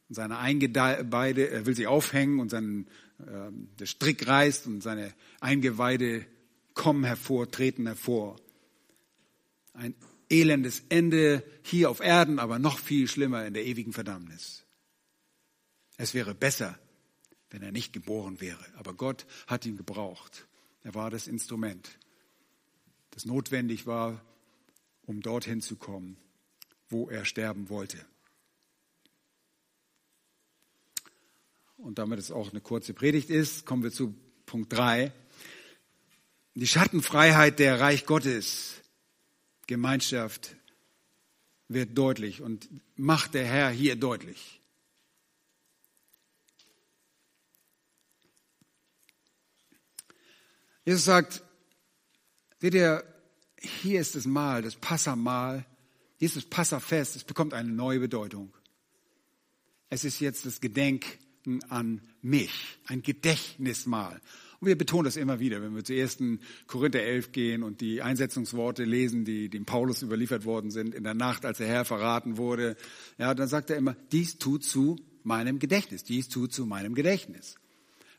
[0.10, 2.86] Und seine Eingeweide, er will sie aufhängen und sein,
[3.18, 3.50] äh,
[3.80, 6.28] der Strick reißt und seine Eingeweide
[6.76, 8.36] kommen hervor, treten hervor.
[9.74, 9.96] Ein
[10.30, 14.64] elendes Ende hier auf Erden, aber noch viel schlimmer in der ewigen Verdammnis.
[15.98, 16.80] Es wäre besser,
[17.50, 20.48] wenn er nicht geboren wäre, aber Gott hat ihn gebraucht.
[20.84, 21.98] Er war das Instrument,
[23.12, 24.24] das notwendig war,
[25.06, 26.18] um dorthin zu kommen,
[26.90, 28.04] wo er sterben wollte.
[31.78, 34.16] Und damit es auch eine kurze Predigt ist, kommen wir zu
[34.46, 35.12] Punkt drei:
[36.56, 38.83] Die Schattenfreiheit der Reich Gottes
[39.68, 40.56] Gemeinschaft
[41.68, 44.62] wird deutlich und macht der Herr hier deutlich.
[50.86, 51.44] Jesus sagt,
[52.60, 53.04] seht ihr,
[53.58, 55.66] hier ist das Mahl, das Passamal,
[56.18, 58.54] hier ist das Passafest, es bekommt eine neue Bedeutung.
[59.90, 64.20] Es ist jetzt das Gedenken an mich, ein Gedächtnismahl.
[64.64, 66.20] Und wir betonen das immer wieder, wenn wir zu 1.
[66.68, 71.16] Korinther 11 gehen und die Einsetzungsworte lesen, die dem Paulus überliefert worden sind in der
[71.16, 72.78] Nacht, als der Herr verraten wurde.
[73.18, 77.56] Ja, dann sagt er immer, dies tut zu meinem Gedächtnis, dies tut zu meinem Gedächtnis.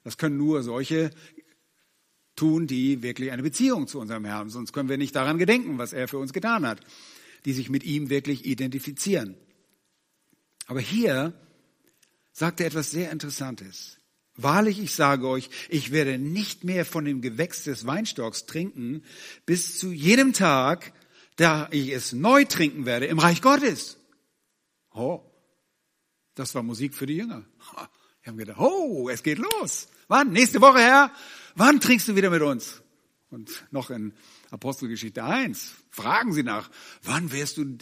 [0.02, 1.12] Das können nur solche
[2.36, 5.94] tun, die wirklich eine Beziehung zu unserem Herrn, sonst können wir nicht daran gedenken, was
[5.94, 6.82] er für uns getan hat,
[7.46, 9.34] die sich mit ihm wirklich identifizieren.
[10.66, 11.32] Aber hier
[12.32, 13.96] sagt er etwas sehr Interessantes.
[14.36, 19.04] Wahrlich, ich sage euch, ich werde nicht mehr von dem Gewächs des Weinstocks trinken,
[19.46, 20.92] bis zu jedem Tag,
[21.36, 23.96] da ich es neu trinken werde im Reich Gottes.
[24.92, 25.22] Oh,
[26.34, 27.44] das war Musik für die Jünger.
[28.24, 29.88] Die haben gedacht, oh, es geht los.
[30.08, 30.32] Wann?
[30.32, 31.12] Nächste Woche, Herr?
[31.54, 32.82] Wann trinkst du wieder mit uns?
[33.30, 34.12] Und noch in
[34.50, 36.70] Apostelgeschichte 1 fragen sie nach,
[37.02, 37.78] wann wirst du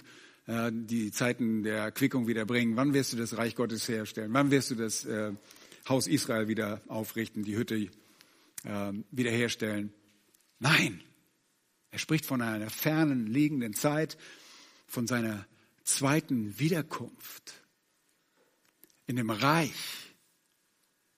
[0.47, 2.77] äh, die Zeiten der Erquickung wieder bringen?
[2.77, 4.33] Wann wirst du das Reich Gottes herstellen?
[4.33, 5.33] Wann wirst du das äh,
[5.89, 9.93] Haus Israel wieder aufrichten, die Hütte äh, wiederherstellen.
[10.59, 11.03] Nein,
[11.91, 14.17] er spricht von einer fernen liegenden Zeit,
[14.87, 15.47] von seiner
[15.85, 17.55] zweiten Wiederkunft
[19.07, 20.15] in dem Reich,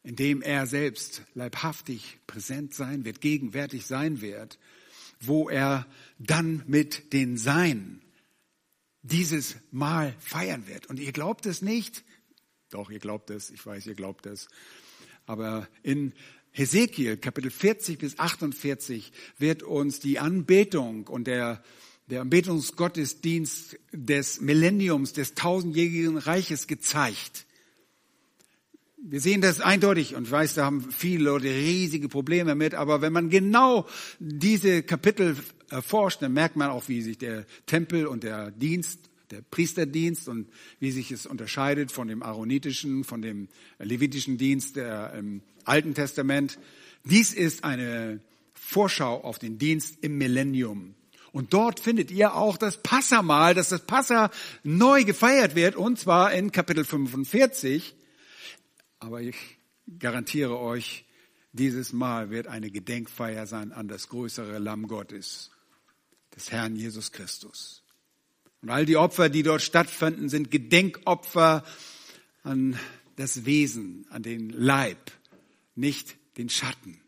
[0.03, 4.59] in dem er selbst leibhaftig präsent sein wird, gegenwärtig sein wird,
[5.21, 5.87] wo er
[6.19, 8.03] dann mit den Seinen
[9.03, 10.87] dieses Mal feiern wird.
[10.87, 12.05] Und ihr glaubt es nicht,
[12.75, 14.49] doch, ihr glaubt es, ich weiß, ihr glaubt es.
[15.27, 16.13] Aber in
[16.51, 21.63] Hesekiel Kapitel 40 bis 48 wird uns die Anbetung und der,
[22.09, 27.47] der Anbetungsgottesdienst des Millenniums, des tausendjährigen Reiches gezeigt.
[28.97, 33.03] Wir sehen das eindeutig und ich weiß, da haben viele Leute riesige Probleme mit, aber
[33.03, 33.87] wenn man genau
[34.19, 35.37] diese Kapitel
[35.71, 40.49] erforscht, dann merkt man auch, wie sich der Tempel und der Dienst der Priesterdienst und
[40.81, 43.49] wie sich es unterscheidet von dem aaronitischen, von dem
[43.79, 46.59] levitischen Dienst der, im Alten Testament.
[47.05, 48.21] Dies ist eine
[48.55, 50.95] Vorschau auf den Dienst im Millennium.
[51.33, 54.31] Und dort findet ihr auch das Passamal, dass das Passa
[54.63, 57.95] neu gefeiert wird, und zwar in Kapitel 45.
[59.01, 59.37] Aber ich
[59.99, 61.05] garantiere euch,
[61.55, 65.53] Dieses Mal wird eine Gedenkfeier sein an das größere Lamm Gottes,
[66.35, 67.84] des Herrn Jesus Christus.
[68.65, 71.65] Und all die Opfer, die dort stattfinden, sind Gedenkopfer
[72.45, 72.81] an
[73.17, 75.13] das Wesen, an den Leib,
[75.75, 76.99] nicht den Schatten.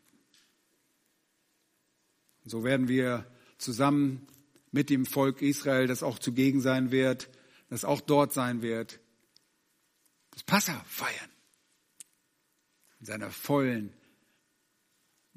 [2.43, 3.25] Und so werden wir
[3.57, 4.27] zusammen
[4.71, 7.27] mit dem Volk Israel, das auch zugegen sein wird,
[7.71, 8.99] das auch dort sein wird,
[10.29, 11.31] das Passa feiern.
[12.99, 13.93] In seiner vollen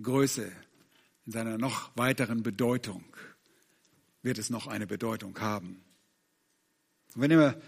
[0.02, 0.52] Größe,
[1.24, 3.04] in seiner noch weiteren Bedeutung
[4.20, 5.82] wird es noch eine Bedeutung haben.
[7.14, 7.60] Und wenn ihr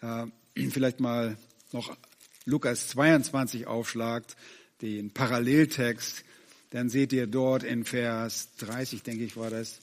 [0.00, 0.26] äh,
[0.70, 1.36] vielleicht mal
[1.72, 1.96] noch
[2.44, 4.36] Lukas 22 aufschlagt,
[4.80, 6.24] den Paralleltext,
[6.70, 9.80] dann seht ihr dort in Vers 30, denke ich, war das.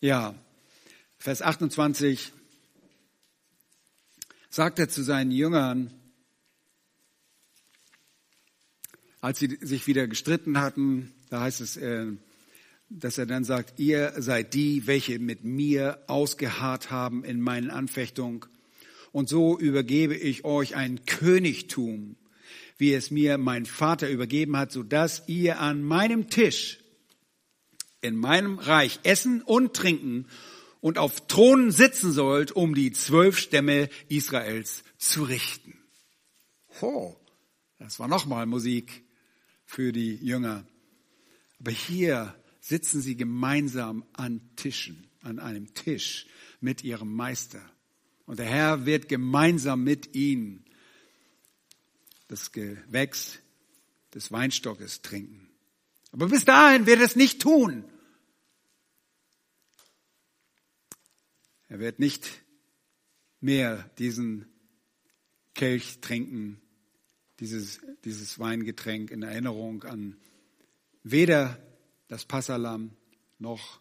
[0.00, 0.34] Ja,
[1.18, 2.32] Vers 28
[4.50, 5.92] sagt er zu seinen Jüngern,
[9.20, 12.12] als sie sich wieder gestritten hatten, da heißt es, äh,
[12.90, 18.40] dass er dann sagt, ihr seid die, welche mit mir ausgeharrt haben in meinen Anfechtungen.
[19.12, 22.16] Und so übergebe ich euch ein Königtum,
[22.76, 26.78] wie es mir mein Vater übergeben hat, so dass ihr an meinem Tisch
[28.00, 30.26] in meinem Reich essen und trinken
[30.80, 35.74] und auf Thronen sitzen sollt, um die zwölf Stämme Israels zu richten.
[36.80, 37.18] Ho,
[37.78, 39.04] das war nochmal Musik
[39.64, 40.64] für die Jünger.
[41.58, 42.34] Aber hier
[42.68, 46.26] sitzen sie gemeinsam an Tischen, an einem Tisch
[46.60, 47.62] mit ihrem Meister.
[48.26, 50.66] Und der Herr wird gemeinsam mit ihnen
[52.28, 53.38] das Gewächs
[54.12, 55.48] des Weinstockes trinken.
[56.12, 57.84] Aber bis dahin wird er es nicht tun.
[61.68, 62.42] Er wird nicht
[63.40, 64.46] mehr diesen
[65.54, 66.60] Kelch trinken,
[67.40, 70.18] dieses, dieses Weingetränk in Erinnerung an
[71.02, 71.58] weder
[72.08, 72.96] das Passalam
[73.38, 73.80] noch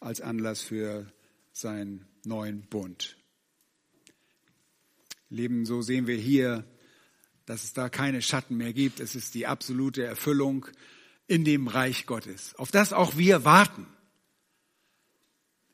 [0.00, 1.12] als Anlass für
[1.52, 3.16] seinen neuen Bund.
[5.28, 6.64] Leben, so sehen wir hier,
[7.44, 9.00] dass es da keine Schatten mehr gibt.
[9.00, 10.66] Es ist die absolute Erfüllung
[11.26, 13.86] in dem Reich Gottes, auf das auch wir warten.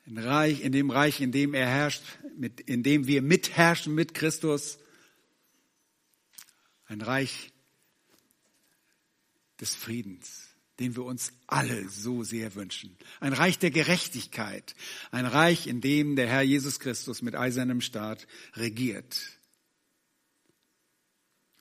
[0.07, 2.03] In, Reich, in dem Reich, in dem er herrscht,
[2.37, 4.79] mit, in dem wir mitherrschen mit Christus.
[6.87, 7.53] Ein Reich
[9.61, 10.44] des Friedens,
[10.79, 12.97] den wir uns alle so sehr wünschen.
[13.21, 14.75] Ein Reich der Gerechtigkeit.
[15.11, 19.39] Ein Reich, in dem der Herr Jesus Christus mit eisernem Staat regiert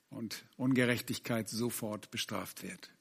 [0.09, 2.91] und Ungerechtigkeit sofort bestraft wird.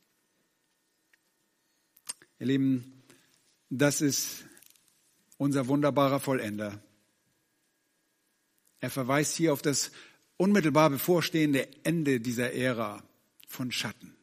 [2.39, 3.03] Ihr Lieben,
[3.71, 4.45] das ist
[5.37, 6.83] unser wunderbarer Vollender.
[8.81, 9.93] Er verweist hier auf das
[10.37, 13.03] unmittelbar bevorstehende Ende dieser Ära
[13.47, 14.17] von Schatten.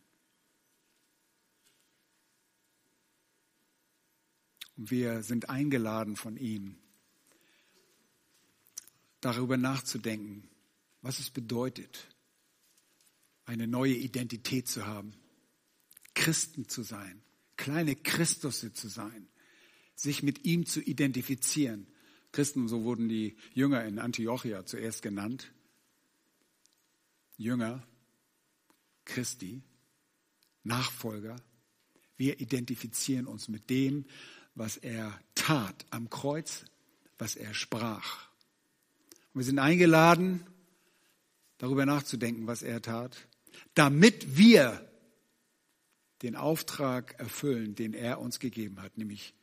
[4.82, 6.78] Wir sind eingeladen von ihm,
[9.20, 10.48] darüber nachzudenken,
[11.02, 12.08] was es bedeutet,
[13.44, 15.14] eine neue Identität zu haben,
[16.14, 17.22] Christen zu sein,
[17.58, 19.28] kleine Christusse zu sein,
[19.96, 21.88] sich mit ihm zu identifizieren.
[22.32, 25.52] Christen, so wurden die Jünger in Antiochia zuerst genannt.
[27.36, 27.86] Jünger
[29.04, 29.62] Christi,
[30.64, 31.36] Nachfolger.
[32.16, 34.06] Wir identifizieren uns mit dem,
[34.56, 36.66] was er tat am Kreuz,
[37.18, 38.30] was er sprach.
[39.34, 40.46] Und wir sind eingeladen,
[41.58, 43.30] darüber nachzudenken, was er tat
[43.76, 44.86] damit wir
[46.22, 49.34] den Auftrag erfüllen, den er uns gegeben hat, nämlich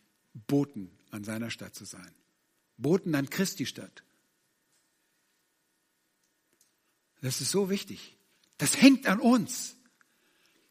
[0.46, 2.14] Boten an seiner Stadt zu sein.
[2.76, 4.02] Boten an Christi Stadt.
[7.22, 8.18] Das ist so wichtig.
[8.58, 9.75] Das hängt an uns.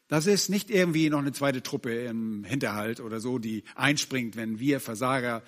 [0.08, 4.60] Das ist nicht irgendwie noch eine zweite Truppe im Hinterhalt oder so, die einspringt, wenn
[4.60, 5.42] wir Versager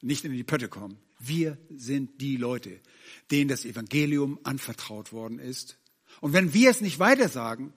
[0.00, 0.98] nicht in die Pötte kommen.
[1.18, 2.80] Wir sind die Leute,
[3.30, 5.78] denen das Evangelium anvertraut worden ist
[6.20, 7.72] und wenn wir es nicht weitersagen,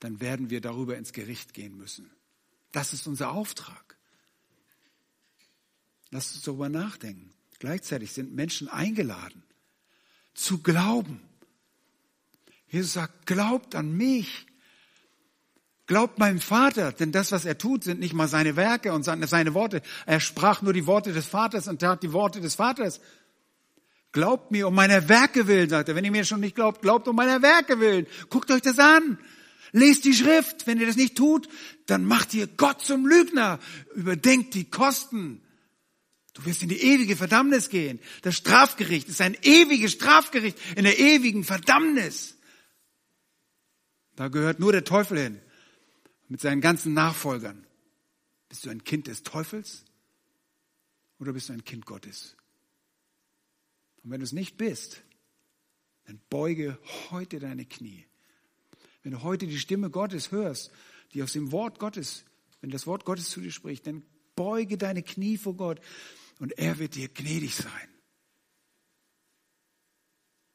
[0.00, 2.10] dann werden wir darüber ins Gericht gehen müssen.
[2.72, 3.96] Das ist unser Auftrag.
[6.10, 7.32] Lasst uns darüber nachdenken.
[7.58, 9.44] Gleichzeitig sind Menschen eingeladen,
[10.34, 11.22] zu glauben.
[12.68, 14.46] Jesus sagt, glaubt an mich.
[15.86, 19.54] Glaubt meinem Vater, denn das, was er tut, sind nicht mal seine Werke und seine
[19.54, 19.82] Worte.
[20.06, 23.00] Er sprach nur die Worte des Vaters und tat die Worte des Vaters.
[24.12, 25.96] Glaubt mir um meiner Werke willen, sagt er.
[25.96, 28.06] Wenn ihr mir schon nicht glaubt, glaubt um meiner Werke willen.
[28.28, 29.18] Guckt euch das an.
[29.72, 30.66] Lest die Schrift.
[30.66, 31.48] Wenn ihr das nicht tut,
[31.86, 33.58] dann macht ihr Gott zum Lügner.
[33.94, 35.42] Überdenkt die Kosten.
[36.34, 37.98] Du wirst in die ewige Verdammnis gehen.
[38.20, 42.36] Das Strafgericht ist ein ewiges Strafgericht in der ewigen Verdammnis.
[44.14, 45.40] Da gehört nur der Teufel hin
[46.32, 47.66] mit seinen ganzen Nachfolgern.
[48.48, 49.84] Bist du ein Kind des Teufels
[51.18, 52.38] oder bist du ein Kind Gottes?
[54.02, 55.02] Und wenn du es nicht bist,
[56.06, 56.78] dann beuge
[57.10, 58.06] heute deine Knie.
[59.02, 60.72] Wenn du heute die Stimme Gottes hörst,
[61.12, 62.24] die aus dem Wort Gottes,
[62.62, 64.02] wenn das Wort Gottes zu dir spricht, dann
[64.34, 65.82] beuge deine Knie vor Gott
[66.38, 67.88] und er wird dir gnädig sein.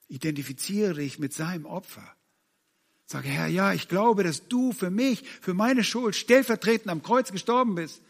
[0.07, 2.17] Identifiziere dich mit seinem Opfer.
[3.09, 7.31] Sage, Herr, ja, ich glaube, dass du für mich, für meine Schuld stellvertretend am Kreuz
[7.31, 8.01] gestorben bist,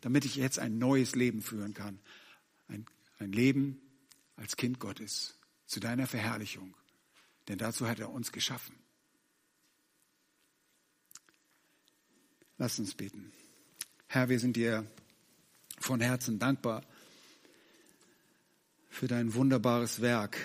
[0.00, 2.00] damit ich jetzt ein neues Leben führen kann.
[2.66, 2.84] Ein,
[3.20, 3.80] ein Leben
[4.34, 6.74] als Kind Gottes, zu deiner Verherrlichung.
[7.46, 8.74] Denn dazu hat er uns geschaffen.
[12.56, 13.32] Lass uns beten.
[14.08, 14.84] Herr, wir sind dir
[15.78, 16.82] von Herzen dankbar
[18.88, 20.36] für dein wunderbares Werk,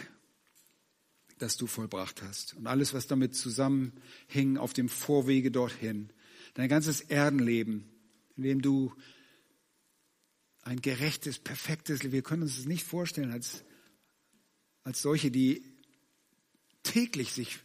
[1.40, 2.56] das du vollbracht hast.
[2.56, 6.10] Und alles, was damit zusammenhing auf dem Vorwege dorthin.
[6.54, 7.90] Dein ganzes Erdenleben,
[8.36, 8.94] in dem du
[10.62, 13.64] ein gerechtes, perfektes, wir können uns das nicht vorstellen als,
[14.84, 15.64] als solche, die
[16.84, 17.60] täglich sich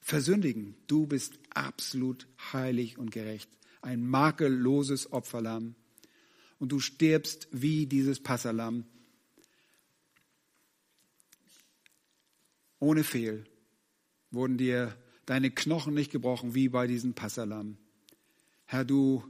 [0.00, 0.76] versündigen.
[0.86, 3.50] Du bist absolut heilig und gerecht.
[3.82, 5.74] Ein makelloses Opferlamm.
[6.58, 8.86] Und du stirbst wie dieses Passalam
[12.78, 13.44] ohne Fehl
[14.30, 17.76] wurden dir deine Knochen nicht gebrochen wie bei diesem Passalam.
[18.66, 19.24] Herr, du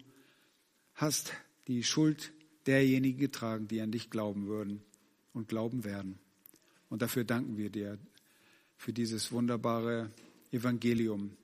[0.94, 1.32] hast
[1.68, 2.32] die Schuld
[2.66, 4.82] derjenigen getragen, die an dich glauben würden
[5.32, 6.18] und glauben werden.
[6.88, 7.98] Und dafür danken wir dir
[8.76, 10.10] für dieses wunderbare
[10.50, 11.36] Evangelium,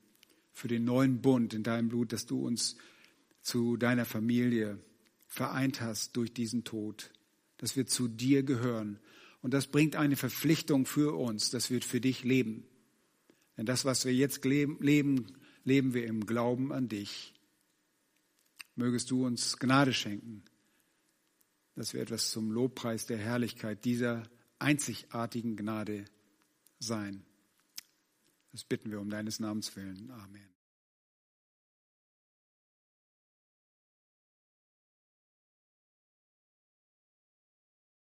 [0.53, 2.77] für den neuen Bund in deinem Blut, dass du uns
[3.41, 4.77] zu deiner Familie
[5.27, 7.11] vereint hast durch diesen Tod,
[7.57, 8.99] dass wir zu dir gehören
[9.43, 12.65] und das bringt eine Verpflichtung für uns, dass wir für dich leben.
[13.57, 15.27] Denn das, was wir jetzt leben,
[15.65, 17.33] leben wir im Glauben an dich.
[18.75, 20.43] Mögest du uns Gnade schenken,
[21.75, 24.23] dass wir etwas zum Lobpreis der Herrlichkeit dieser
[24.59, 26.05] einzigartigen Gnade
[26.79, 27.25] sein.
[28.53, 30.09] Das bitten wir um deines Namens willen.
[30.09, 30.52] Amen.